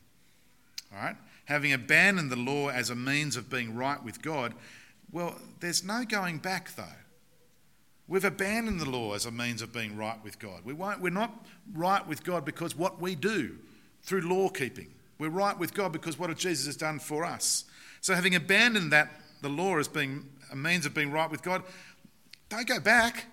All 0.92 1.02
right? 1.02 1.16
Having 1.46 1.72
abandoned 1.72 2.30
the 2.30 2.37
law 2.37 2.68
as 2.68 2.90
a 2.90 2.94
means 2.94 3.37
of 3.37 3.50
being 3.50 3.74
right 3.74 4.02
with 4.02 4.22
God, 4.22 4.54
well, 5.12 5.37
there's 5.61 5.85
no 5.85 6.04
going 6.04 6.38
back 6.38 6.74
though. 6.74 6.85
We've 8.07 8.24
abandoned 8.24 8.80
the 8.80 8.88
law 8.88 9.14
as 9.14 9.24
a 9.24 9.30
means 9.30 9.62
of 9.62 9.72
being 9.72 9.96
right 9.96 10.22
with 10.22 10.38
God. 10.38 10.61
We 10.64 10.74
won't, 10.74 11.00
we're 11.00 11.11
not 11.11 11.46
right 11.72 12.07
with 12.07 12.22
God 12.22 12.44
because 12.44 12.76
what 12.76 13.00
we 13.00 13.14
do 13.14 13.57
through 14.02 14.22
law 14.22 14.48
keeping. 14.50 14.88
We're 15.18 15.30
right 15.30 15.59
with 15.59 15.74
God 15.74 15.92
because 15.92 16.18
what 16.18 16.37
Jesus 16.37 16.66
has 16.66 16.76
done 16.76 16.98
for 16.98 17.24
us. 17.24 17.64
So, 18.00 18.14
having 18.14 18.35
abandoned 18.35 18.92
that, 18.92 19.20
the 19.40 19.48
law 19.48 19.78
as 19.78 19.88
being 19.88 20.28
a 20.52 20.57
means 20.57 20.85
of 20.85 20.94
being 20.94 21.11
right 21.11 21.30
with 21.30 21.42
God, 21.42 21.62
don't 22.48 22.66
go 22.66 22.80
back. 22.80 23.26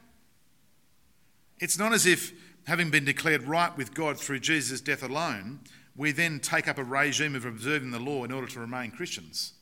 It's 1.59 1.77
not 1.77 1.93
as 1.93 2.05
if 2.05 2.31
having 2.65 2.89
been 2.89 3.05
declared 3.05 3.43
right 3.43 3.75
with 3.77 3.93
God 3.93 4.17
through 4.17 4.39
Jesus' 4.39 4.81
death 4.81 5.03
alone, 5.03 5.59
we 6.01 6.11
then 6.11 6.39
take 6.39 6.67
up 6.67 6.79
a 6.79 6.83
regime 6.83 7.35
of 7.35 7.45
observing 7.45 7.91
the 7.91 7.99
law 7.99 8.23
in 8.23 8.31
order 8.31 8.47
to 8.47 8.59
remain 8.59 8.89
Christians. 8.89 9.53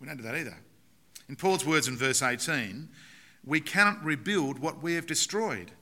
We 0.00 0.06
don't 0.06 0.16
do 0.16 0.22
that 0.22 0.34
either. 0.34 0.56
In 1.28 1.36
Paul's 1.36 1.66
words 1.66 1.86
in 1.86 1.98
verse 1.98 2.22
18, 2.22 2.88
we 3.44 3.60
cannot 3.60 4.02
rebuild 4.02 4.58
what 4.58 4.82
we 4.82 4.94
have 4.94 5.06
destroyed. 5.06 5.72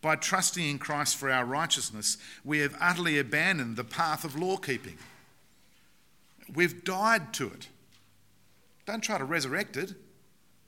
By 0.00 0.16
trusting 0.16 0.66
in 0.66 0.78
Christ 0.78 1.18
for 1.18 1.30
our 1.30 1.44
righteousness, 1.44 2.16
we 2.42 2.60
have 2.60 2.74
utterly 2.80 3.18
abandoned 3.18 3.76
the 3.76 3.84
path 3.84 4.24
of 4.24 4.34
law 4.34 4.56
keeping. 4.56 4.96
We've 6.54 6.82
died 6.82 7.34
to 7.34 7.48
it. 7.48 7.68
Don't 8.86 9.02
try 9.02 9.18
to 9.18 9.26
resurrect 9.26 9.76
it. 9.76 9.92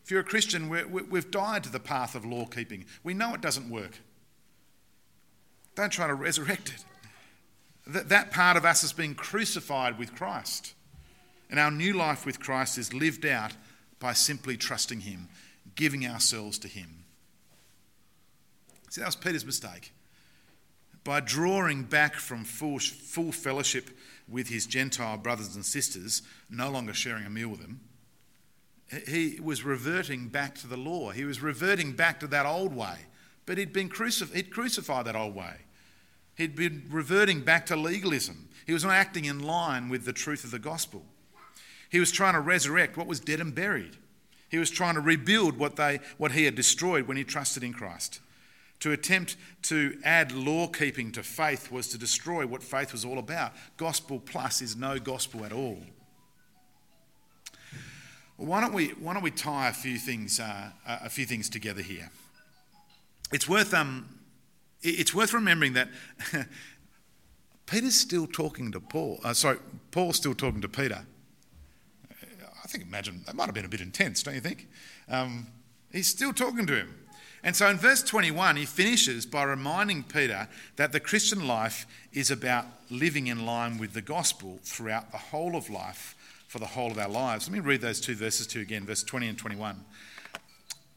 If 0.04 0.10
you're 0.10 0.20
a 0.20 0.24
Christian, 0.24 0.68
we 0.68 1.18
have 1.18 1.30
died 1.30 1.64
to 1.64 1.72
the 1.72 1.80
path 1.80 2.14
of 2.14 2.26
law 2.26 2.44
keeping. 2.44 2.84
We 3.02 3.14
know 3.14 3.32
it 3.32 3.40
doesn't 3.40 3.70
work. 3.70 4.00
Don't 5.76 5.88
try 5.88 6.08
to 6.08 6.14
resurrect 6.14 6.74
it. 6.76 6.84
That, 7.86 8.08
that 8.08 8.30
part 8.30 8.56
of 8.56 8.64
us 8.64 8.82
has 8.82 8.92
been 8.92 9.14
crucified 9.14 9.98
with 9.98 10.14
Christ. 10.14 10.74
And 11.48 11.60
our 11.60 11.70
new 11.70 11.92
life 11.92 12.26
with 12.26 12.40
Christ 12.40 12.78
is 12.78 12.92
lived 12.92 13.24
out 13.24 13.52
by 13.98 14.12
simply 14.12 14.56
trusting 14.56 15.00
Him, 15.00 15.28
giving 15.74 16.06
ourselves 16.06 16.58
to 16.60 16.68
Him. 16.68 17.04
See, 18.90 19.00
that 19.00 19.06
was 19.06 19.16
Peter's 19.16 19.46
mistake. 19.46 19.92
By 21.04 21.20
drawing 21.20 21.84
back 21.84 22.14
from 22.14 22.44
full, 22.44 22.78
full 22.80 23.30
fellowship 23.30 23.90
with 24.28 24.48
his 24.48 24.66
Gentile 24.66 25.16
brothers 25.16 25.54
and 25.54 25.64
sisters, 25.64 26.22
no 26.50 26.68
longer 26.70 26.92
sharing 26.92 27.24
a 27.24 27.30
meal 27.30 27.48
with 27.48 27.60
them, 27.60 27.80
he 29.06 29.38
was 29.40 29.64
reverting 29.64 30.28
back 30.28 30.54
to 30.56 30.66
the 30.66 30.76
law. 30.76 31.10
He 31.10 31.24
was 31.24 31.40
reverting 31.40 31.92
back 31.92 32.20
to 32.20 32.26
that 32.28 32.46
old 32.46 32.74
way. 32.74 32.96
But 33.44 33.58
he'd 33.58 33.72
been 33.72 33.88
crucif- 33.88 34.34
he'd 34.34 34.50
crucified 34.50 35.06
that 35.06 35.16
old 35.16 35.34
way. 35.34 35.54
He'd 36.36 36.54
been 36.54 36.84
reverting 36.90 37.40
back 37.40 37.66
to 37.66 37.76
legalism. 37.76 38.48
He 38.66 38.72
was 38.72 38.84
not 38.84 38.92
acting 38.92 39.24
in 39.24 39.42
line 39.42 39.88
with 39.88 40.04
the 40.04 40.12
truth 40.12 40.44
of 40.44 40.50
the 40.50 40.58
gospel. 40.58 41.04
He 41.88 42.00
was 42.00 42.12
trying 42.12 42.34
to 42.34 42.40
resurrect 42.40 42.96
what 42.96 43.06
was 43.06 43.20
dead 43.20 43.40
and 43.40 43.54
buried. 43.54 43.96
He 44.48 44.58
was 44.58 44.70
trying 44.70 44.94
to 44.94 45.00
rebuild 45.00 45.58
what, 45.58 45.76
they, 45.76 46.00
what 46.18 46.32
he 46.32 46.44
had 46.44 46.54
destroyed 46.54 47.08
when 47.08 47.16
he 47.16 47.24
trusted 47.24 47.62
in 47.62 47.72
Christ. 47.72 48.20
To 48.80 48.92
attempt 48.92 49.36
to 49.62 49.98
add 50.04 50.32
law 50.32 50.66
keeping 50.66 51.10
to 51.12 51.22
faith 51.22 51.72
was 51.72 51.88
to 51.88 51.98
destroy 51.98 52.46
what 52.46 52.62
faith 52.62 52.92
was 52.92 53.04
all 53.04 53.18
about. 53.18 53.52
Gospel 53.76 54.20
plus 54.20 54.60
is 54.60 54.76
no 54.76 54.98
gospel 54.98 55.44
at 55.44 55.52
all. 55.52 55.78
Why, 58.36 58.60
don't 58.60 58.74
we, 58.74 58.88
why 58.88 59.14
don't 59.14 59.22
we 59.22 59.30
tie 59.30 59.68
a 59.68 59.72
few 59.72 59.96
things, 59.96 60.38
uh, 60.38 60.70
a 60.86 61.08
few 61.08 61.24
things 61.24 61.48
together 61.48 61.80
here? 61.80 62.10
It's 63.32 63.48
worth 63.48 63.72
um, 63.72 64.15
it's 64.82 65.14
worth 65.14 65.32
remembering 65.32 65.74
that 65.74 65.88
Peter's 67.66 67.94
still 67.94 68.26
talking 68.26 68.72
to 68.72 68.80
Paul. 68.80 69.20
Uh, 69.24 69.34
sorry, 69.34 69.58
Paul's 69.90 70.16
still 70.16 70.34
talking 70.34 70.60
to 70.60 70.68
Peter. 70.68 71.04
I 72.66 72.68
think, 72.68 72.84
imagine, 72.84 73.22
that 73.26 73.36
might 73.36 73.46
have 73.46 73.54
been 73.54 73.64
a 73.64 73.68
bit 73.68 73.80
intense, 73.80 74.22
don't 74.22 74.34
you 74.34 74.40
think? 74.40 74.68
Um, 75.08 75.46
he's 75.92 76.08
still 76.08 76.32
talking 76.32 76.66
to 76.66 76.74
him. 76.74 76.94
And 77.44 77.54
so 77.54 77.68
in 77.68 77.76
verse 77.76 78.02
21, 78.02 78.56
he 78.56 78.64
finishes 78.64 79.24
by 79.24 79.44
reminding 79.44 80.02
Peter 80.02 80.48
that 80.74 80.90
the 80.90 80.98
Christian 80.98 81.46
life 81.46 81.86
is 82.12 82.30
about 82.30 82.66
living 82.90 83.28
in 83.28 83.46
line 83.46 83.78
with 83.78 83.92
the 83.92 84.02
gospel 84.02 84.58
throughout 84.64 85.12
the 85.12 85.18
whole 85.18 85.54
of 85.54 85.70
life 85.70 86.16
for 86.48 86.58
the 86.58 86.66
whole 86.66 86.90
of 86.90 86.98
our 86.98 87.08
lives. 87.08 87.48
Let 87.48 87.52
me 87.52 87.60
read 87.60 87.80
those 87.80 88.00
two 88.00 88.16
verses 88.16 88.48
to 88.48 88.58
you 88.58 88.64
again, 88.64 88.84
verse 88.84 89.04
20 89.04 89.28
and 89.28 89.38
21. 89.38 89.84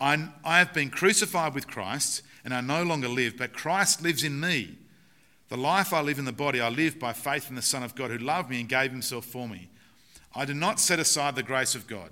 I, 0.02 0.30
I 0.44 0.58
have 0.58 0.74
been 0.74 0.90
crucified 0.90 1.54
with 1.54 1.68
Christ 1.68 2.24
and 2.44 2.54
I 2.54 2.62
no 2.62 2.84
longer 2.84 3.08
live, 3.08 3.38
but 3.38 3.54
Christ 3.54 4.02
lives 4.02 4.24
in 4.24 4.40
me. 4.40 4.78
The 5.50 5.58
life 5.58 5.94
I 5.94 6.02
live 6.02 6.20
in 6.20 6.26
the 6.26 6.32
body, 6.32 6.62
I 6.62 6.70
live 6.70 7.00
by 7.00 7.14
faith 7.14 7.50
in 7.50 7.56
the 7.56 7.62
Son 7.62 7.84
of 7.84 7.96
God 7.96 8.12
who 8.12 8.18
loved 8.18 8.50
me 8.50 8.60
and 8.60 8.70
gave 8.70 8.92
himself 8.92 9.26
for 9.26 9.48
me. 9.48 9.70
I 10.36 10.46
do 10.46 10.54
not 10.54 10.80
set 10.80 11.00
aside 11.00 11.36
the 11.36 11.44
grace 11.44 11.74
of 11.74 11.88
God. 11.88 12.12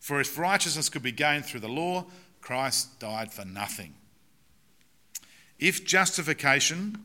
For 0.00 0.20
if 0.20 0.38
righteousness 0.38 0.88
could 0.88 1.02
be 1.02 1.12
gained 1.12 1.44
through 1.44 1.60
the 1.60 1.68
law, 1.68 2.06
Christ 2.40 2.98
died 2.98 3.30
for 3.32 3.44
nothing. 3.44 3.94
If 5.58 5.84
justification, 5.84 6.96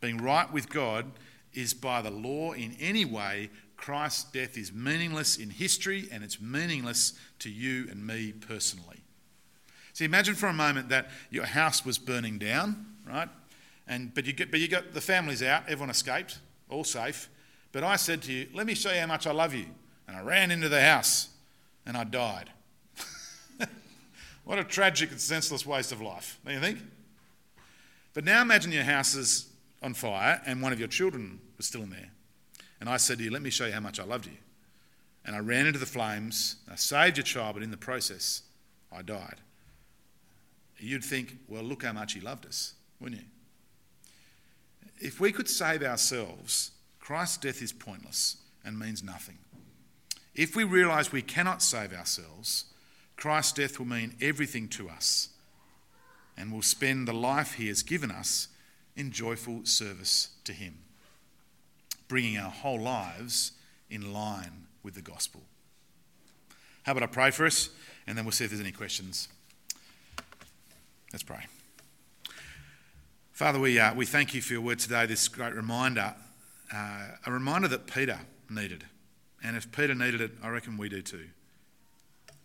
being 0.00 0.18
right 0.18 0.52
with 0.52 0.68
God, 0.68 1.06
is 1.52 1.74
by 1.74 2.02
the 2.02 2.10
law 2.10 2.52
in 2.52 2.76
any 2.80 3.04
way, 3.04 3.50
Christ's 3.76 4.24
death 4.24 4.56
is 4.56 4.72
meaningless 4.72 5.36
in 5.36 5.50
history 5.50 6.08
and 6.10 6.24
it's 6.24 6.40
meaningless 6.40 7.12
to 7.38 7.50
you 7.50 7.86
and 7.90 8.06
me 8.06 8.32
personally. 8.32 8.97
See, 9.98 10.04
imagine 10.04 10.36
for 10.36 10.46
a 10.46 10.52
moment 10.52 10.90
that 10.90 11.10
your 11.28 11.44
house 11.44 11.84
was 11.84 11.98
burning 11.98 12.38
down, 12.38 12.86
right? 13.04 13.28
And, 13.88 14.14
but, 14.14 14.26
you 14.26 14.32
get, 14.32 14.52
but 14.52 14.60
you 14.60 14.68
got 14.68 14.94
the 14.94 15.00
families 15.00 15.42
out, 15.42 15.64
everyone 15.64 15.90
escaped, 15.90 16.38
all 16.70 16.84
safe. 16.84 17.28
But 17.72 17.82
I 17.82 17.96
said 17.96 18.22
to 18.22 18.32
you, 18.32 18.46
Let 18.54 18.64
me 18.64 18.74
show 18.74 18.92
you 18.92 19.00
how 19.00 19.08
much 19.08 19.26
I 19.26 19.32
love 19.32 19.54
you. 19.54 19.66
And 20.06 20.16
I 20.16 20.20
ran 20.20 20.52
into 20.52 20.68
the 20.68 20.80
house 20.80 21.30
and 21.84 21.96
I 21.96 22.04
died. 22.04 22.48
what 24.44 24.60
a 24.60 24.62
tragic 24.62 25.10
and 25.10 25.20
senseless 25.20 25.66
waste 25.66 25.90
of 25.90 26.00
life, 26.00 26.38
don't 26.44 26.54
you 26.54 26.60
think? 26.60 26.78
But 28.14 28.22
now 28.22 28.40
imagine 28.40 28.70
your 28.70 28.84
house 28.84 29.16
is 29.16 29.48
on 29.82 29.94
fire 29.94 30.40
and 30.46 30.62
one 30.62 30.72
of 30.72 30.78
your 30.78 30.86
children 30.86 31.40
was 31.56 31.66
still 31.66 31.82
in 31.82 31.90
there. 31.90 32.12
And 32.78 32.88
I 32.88 32.98
said 32.98 33.18
to 33.18 33.24
you, 33.24 33.32
Let 33.32 33.42
me 33.42 33.50
show 33.50 33.66
you 33.66 33.72
how 33.72 33.80
much 33.80 33.98
I 33.98 34.04
loved 34.04 34.26
you. 34.26 34.38
And 35.24 35.34
I 35.34 35.40
ran 35.40 35.66
into 35.66 35.80
the 35.80 35.86
flames, 35.86 36.54
I 36.70 36.76
saved 36.76 37.16
your 37.16 37.24
child, 37.24 37.54
but 37.54 37.64
in 37.64 37.72
the 37.72 37.76
process, 37.76 38.42
I 38.92 39.02
died. 39.02 39.40
You'd 40.78 41.04
think, 41.04 41.38
Well, 41.48 41.62
look 41.62 41.84
how 41.84 41.92
much 41.92 42.14
he 42.14 42.20
loved 42.20 42.46
us, 42.46 42.74
wouldn't 43.00 43.20
you? 43.20 43.26
If 45.00 45.20
we 45.20 45.32
could 45.32 45.48
save 45.48 45.82
ourselves, 45.82 46.72
Christ's 46.98 47.38
death 47.38 47.62
is 47.62 47.72
pointless 47.72 48.36
and 48.64 48.78
means 48.78 49.02
nothing. 49.02 49.38
If 50.34 50.54
we 50.54 50.64
realise 50.64 51.10
we 51.10 51.22
cannot 51.22 51.62
save 51.62 51.92
ourselves, 51.92 52.66
Christ's 53.16 53.52
death 53.52 53.78
will 53.78 53.86
mean 53.86 54.14
everything 54.20 54.68
to 54.68 54.88
us 54.88 55.30
and 56.36 56.52
we'll 56.52 56.62
spend 56.62 57.08
the 57.08 57.12
life 57.12 57.54
he 57.54 57.66
has 57.66 57.82
given 57.82 58.12
us 58.12 58.48
in 58.94 59.10
joyful 59.10 59.60
service 59.64 60.30
to 60.44 60.52
him, 60.52 60.78
bringing 62.06 62.38
our 62.38 62.50
whole 62.50 62.80
lives 62.80 63.52
in 63.90 64.12
line 64.12 64.66
with 64.84 64.94
the 64.94 65.02
gospel. 65.02 65.42
How 66.84 66.92
about 66.92 67.02
I 67.02 67.06
pray 67.06 67.30
for 67.32 67.44
us 67.44 67.70
and 68.06 68.16
then 68.16 68.24
we'll 68.24 68.32
see 68.32 68.44
if 68.44 68.50
there's 68.50 68.60
any 68.60 68.72
questions. 68.72 69.28
Let's 71.12 71.22
pray. 71.22 71.46
Father, 73.32 73.58
we, 73.58 73.78
uh, 73.78 73.94
we 73.94 74.04
thank 74.04 74.34
you 74.34 74.42
for 74.42 74.52
your 74.52 74.62
word 74.62 74.78
today, 74.78 75.06
this 75.06 75.28
great 75.28 75.54
reminder, 75.54 76.14
uh, 76.74 77.06
a 77.24 77.32
reminder 77.32 77.68
that 77.68 77.86
Peter 77.86 78.18
needed. 78.50 78.84
And 79.42 79.56
if 79.56 79.70
Peter 79.70 79.94
needed 79.94 80.20
it, 80.20 80.32
I 80.42 80.48
reckon 80.48 80.76
we 80.76 80.88
do 80.88 81.00
too. 81.00 81.28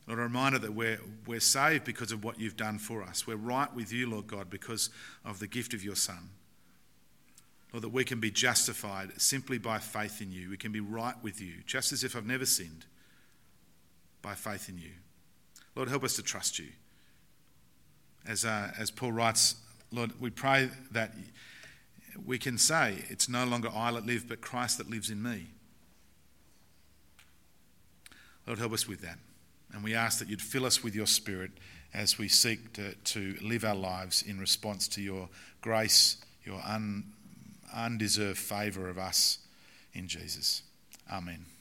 Lord, 0.08 0.20
a 0.20 0.24
reminder 0.24 0.60
that 0.60 0.74
we're, 0.74 1.00
we're 1.26 1.40
saved 1.40 1.84
because 1.84 2.12
of 2.12 2.24
what 2.24 2.40
you've 2.40 2.58
done 2.58 2.78
for 2.78 3.04
us. 3.04 3.26
We're 3.26 3.36
right 3.36 3.74
with 3.74 3.92
you, 3.92 4.10
Lord 4.10 4.28
God, 4.28 4.50
because 4.50 4.90
of 5.26 5.40
the 5.40 5.48
gift 5.48 5.74
of 5.74 5.84
your 5.84 5.96
Son. 5.96 6.30
Lord, 7.74 7.84
that 7.84 7.90
we 7.90 8.04
can 8.04 8.20
be 8.20 8.30
justified 8.30 9.20
simply 9.20 9.58
by 9.58 9.80
faith 9.80 10.22
in 10.22 10.32
you. 10.32 10.50
We 10.50 10.58
can 10.58 10.72
be 10.72 10.80
right 10.80 11.16
with 11.24 11.42
you, 11.42 11.56
just 11.66 11.92
as 11.92 12.04
if 12.04 12.16
I've 12.16 12.26
never 12.26 12.46
sinned, 12.46 12.86
by 14.22 14.36
faith 14.36 14.70
in 14.70 14.78
you. 14.78 14.92
Lord, 15.76 15.90
help 15.90 16.04
us 16.04 16.16
to 16.18 16.22
trust 16.22 16.60
you. 16.60 16.68
As, 18.28 18.46
uh, 18.46 18.72
as 18.78 18.92
Paul 18.92 19.12
writes, 19.12 19.56
Lord, 19.92 20.20
we 20.20 20.30
pray 20.30 20.70
that 20.92 21.14
we 22.26 22.38
can 22.38 22.58
say, 22.58 23.04
It's 23.10 23.28
no 23.28 23.46
longer 23.46 23.70
I 23.74 23.92
that 23.92 24.06
live, 24.06 24.28
but 24.28 24.42
Christ 24.42 24.78
that 24.78 24.90
lives 24.90 25.10
in 25.10 25.22
me. 25.22 25.48
Lord, 28.48 28.60
help 28.60 28.74
us 28.74 28.88
with 28.88 29.02
that. 29.02 29.20
And 29.74 29.84
we 29.84 29.96
ask 29.96 30.20
that 30.20 30.30
you'd 30.30 30.42
fill 30.42 30.66
us 30.66 30.84
with 30.84 30.96
your 30.96 31.08
spirit 31.08 31.52
as 31.94 32.18
we 32.18 32.28
seek 32.28 32.74
to, 32.74 32.94
to 32.94 33.36
live 33.42 33.64
our 33.64 33.76
lives 33.76 34.24
in 34.24 34.40
response 34.40 34.88
to 34.90 35.02
your 35.02 35.30
grace, 35.62 36.18
your 36.44 36.62
un, 36.66 37.04
undeserved 37.76 38.38
favour 38.38 38.90
of 38.90 38.98
us 38.98 39.40
in 39.94 40.08
Jesus. 40.08 40.64
Amen. 41.12 41.53